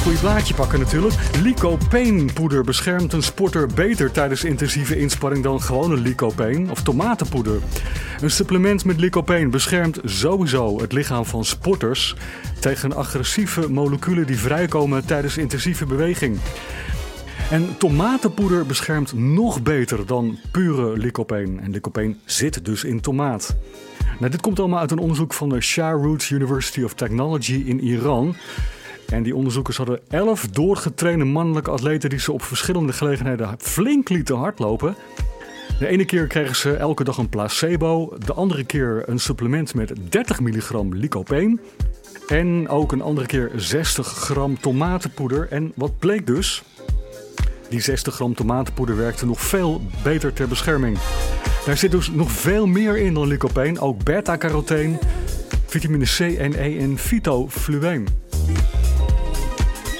Een 0.00 0.06
goede 0.06 0.20
blaadje 0.20 0.54
pakken 0.54 0.78
natuurlijk. 0.78 1.14
Lycopene 1.42 2.32
poeder 2.32 2.64
beschermt 2.64 3.12
een 3.12 3.22
sporter 3.22 3.66
beter 3.66 4.10
tijdens 4.10 4.44
intensieve 4.44 4.98
inspanning 4.98 5.44
dan 5.44 5.62
gewone 5.62 5.96
lycopene 5.96 6.70
of 6.70 6.82
tomatenpoeder. 6.82 7.60
Een 8.20 8.30
supplement 8.30 8.84
met 8.84 9.00
lycopene 9.00 9.48
beschermt 9.48 9.98
sowieso 10.04 10.80
het 10.80 10.92
lichaam 10.92 11.24
van 11.24 11.44
sporters 11.44 12.16
tegen 12.60 12.96
agressieve 12.96 13.70
moleculen 13.70 14.26
die 14.26 14.38
vrijkomen 14.38 15.06
tijdens 15.06 15.36
intensieve 15.36 15.86
beweging. 15.86 16.38
En 17.50 17.78
tomatenpoeder 17.78 18.66
beschermt 18.66 19.12
nog 19.12 19.62
beter 19.62 20.06
dan 20.06 20.38
pure 20.50 20.98
lycopene. 20.98 21.60
En 21.60 21.70
lycopene 21.70 22.14
zit 22.24 22.64
dus 22.64 22.84
in 22.84 23.00
tomaat. 23.00 23.56
Nou, 24.18 24.30
dit 24.30 24.40
komt 24.40 24.58
allemaal 24.58 24.80
uit 24.80 24.90
een 24.90 24.98
onderzoek 24.98 25.32
van 25.32 25.48
de 25.48 25.60
Shahroot 25.60 26.30
University 26.30 26.82
of 26.82 26.94
Technology 26.94 27.62
in 27.66 27.80
Iran. 27.80 28.36
En 29.10 29.22
die 29.22 29.36
onderzoekers 29.36 29.76
hadden 29.76 30.00
11 30.08 30.46
doorgetrainde 30.46 31.24
mannelijke 31.24 31.70
atleten 31.70 32.10
die 32.10 32.18
ze 32.18 32.32
op 32.32 32.42
verschillende 32.42 32.92
gelegenheden 32.92 33.54
flink 33.58 34.08
lieten 34.08 34.36
hardlopen. 34.36 34.96
De 35.78 35.86
ene 35.86 36.04
keer 36.04 36.26
kregen 36.26 36.56
ze 36.56 36.72
elke 36.72 37.04
dag 37.04 37.18
een 37.18 37.28
placebo, 37.28 38.16
de 38.26 38.32
andere 38.32 38.64
keer 38.64 39.02
een 39.06 39.18
supplement 39.18 39.74
met 39.74 39.92
30 40.08 40.40
milligram 40.40 40.94
lycopene. 40.94 41.58
En 42.26 42.68
ook 42.68 42.92
een 42.92 43.02
andere 43.02 43.26
keer 43.26 43.50
60 43.56 44.06
gram 44.06 44.60
tomatenpoeder. 44.60 45.48
En 45.48 45.72
wat 45.74 45.98
bleek 45.98 46.26
dus? 46.26 46.62
Die 47.68 47.80
60 47.80 48.14
gram 48.14 48.34
tomatenpoeder 48.34 48.96
werkte 48.96 49.26
nog 49.26 49.40
veel 49.40 49.80
beter 50.02 50.32
ter 50.32 50.48
bescherming. 50.48 50.98
Daar 51.66 51.76
zit 51.76 51.90
dus 51.90 52.10
nog 52.10 52.30
veel 52.30 52.66
meer 52.66 52.96
in 52.96 53.14
dan 53.14 53.26
lycopene. 53.26 53.80
Ook 53.80 54.04
beta-carotene, 54.04 54.98
vitamine 55.66 56.04
C 56.04 56.20
en 56.38 56.52
E 56.54 56.78
en 56.78 56.98
fytofluween. 56.98 58.29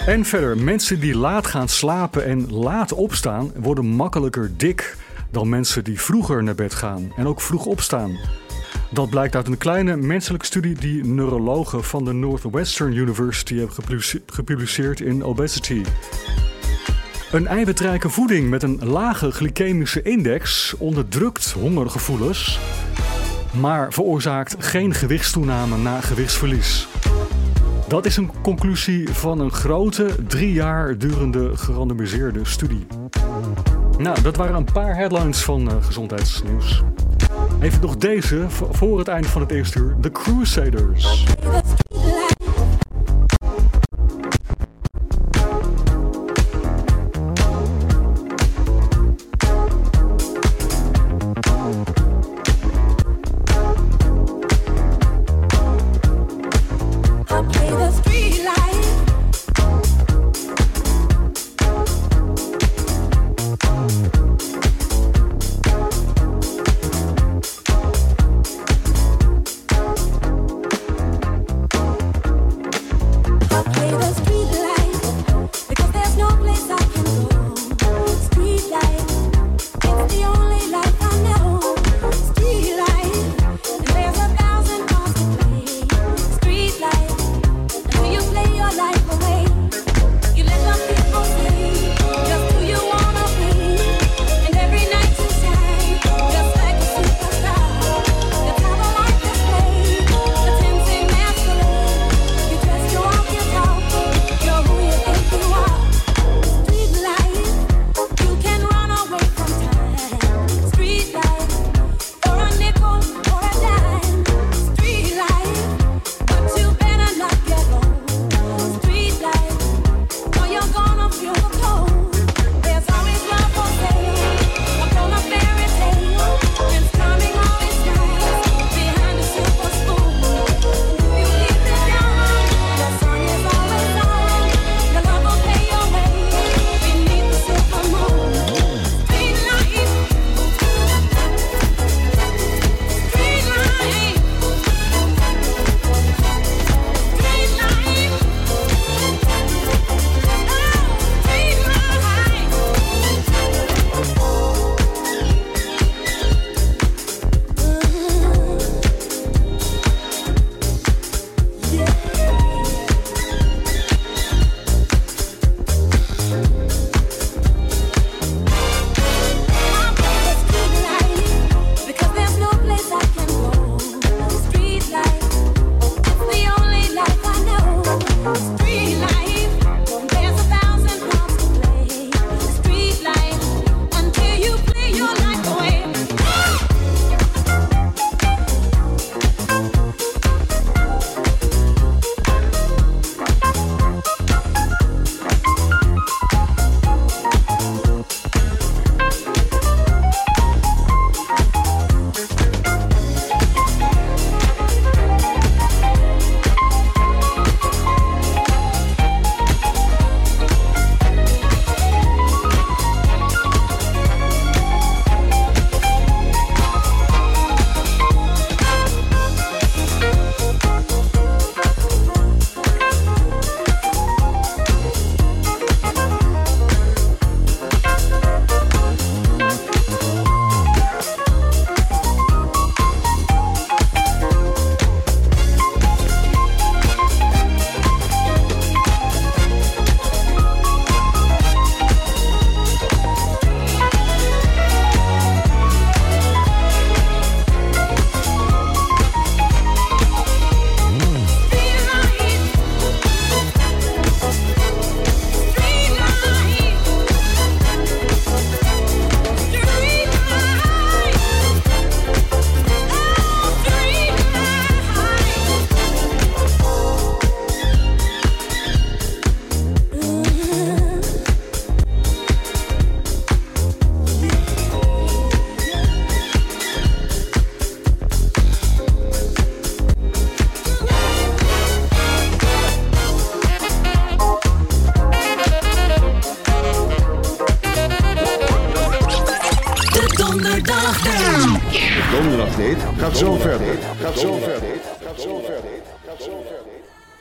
En 0.06 0.24
verder, 0.24 0.58
mensen 0.58 1.00
die 1.00 1.16
laat 1.16 1.46
gaan 1.46 1.68
slapen 1.68 2.24
en 2.24 2.52
laat 2.52 2.92
opstaan, 2.92 3.52
worden 3.56 3.86
makkelijker 3.86 4.50
dik 4.56 4.96
dan 5.30 5.48
mensen 5.48 5.84
die 5.84 6.00
vroeger 6.00 6.42
naar 6.42 6.54
bed 6.54 6.74
gaan 6.74 7.12
en 7.16 7.26
ook 7.26 7.40
vroeg 7.40 7.66
opstaan. 7.66 8.18
Dat 8.90 9.10
blijkt 9.10 9.34
uit 9.34 9.46
een 9.46 9.58
kleine 9.58 9.96
menselijke 9.96 10.46
studie 10.46 10.74
die 10.74 11.04
neurologen 11.04 11.84
van 11.84 12.04
de 12.04 12.12
Northwestern 12.12 12.92
University 12.92 13.56
hebben 13.56 13.74
gepublice- 13.74 14.22
gepubliceerd 14.26 15.00
in 15.00 15.24
Obesity. 15.24 15.82
Een 17.32 17.46
eiwitrijke 17.46 18.08
voeding 18.08 18.50
met 18.50 18.62
een 18.62 18.78
lage 18.84 19.30
glycemische 19.30 20.02
index 20.02 20.74
onderdrukt 20.78 21.50
hongergevoelens, 21.50 22.58
maar 23.60 23.92
veroorzaakt 23.92 24.56
geen 24.58 24.94
gewichtstoename 24.94 25.76
na 25.76 26.00
gewichtsverlies. 26.00 26.88
Dat 27.90 28.06
is 28.06 28.16
een 28.16 28.30
conclusie 28.42 29.08
van 29.08 29.40
een 29.40 29.52
grote, 29.52 30.08
drie 30.26 30.52
jaar 30.52 30.98
durende 30.98 31.56
gerandomiseerde 31.56 32.40
studie. 32.42 32.86
Nou, 33.98 34.22
dat 34.22 34.36
waren 34.36 34.54
een 34.54 34.72
paar 34.72 34.96
headlines 34.96 35.42
van 35.42 35.70
eh, 35.70 35.76
gezondheidsnieuws. 35.80 36.82
Even 37.60 37.80
nog 37.80 37.96
deze 37.96 38.44
voor 38.48 38.98
het 38.98 39.08
eind 39.08 39.26
van 39.26 39.40
het 39.40 39.50
eerste 39.50 39.78
uur. 39.78 39.96
The 40.00 40.10
Crusaders. 40.12 41.24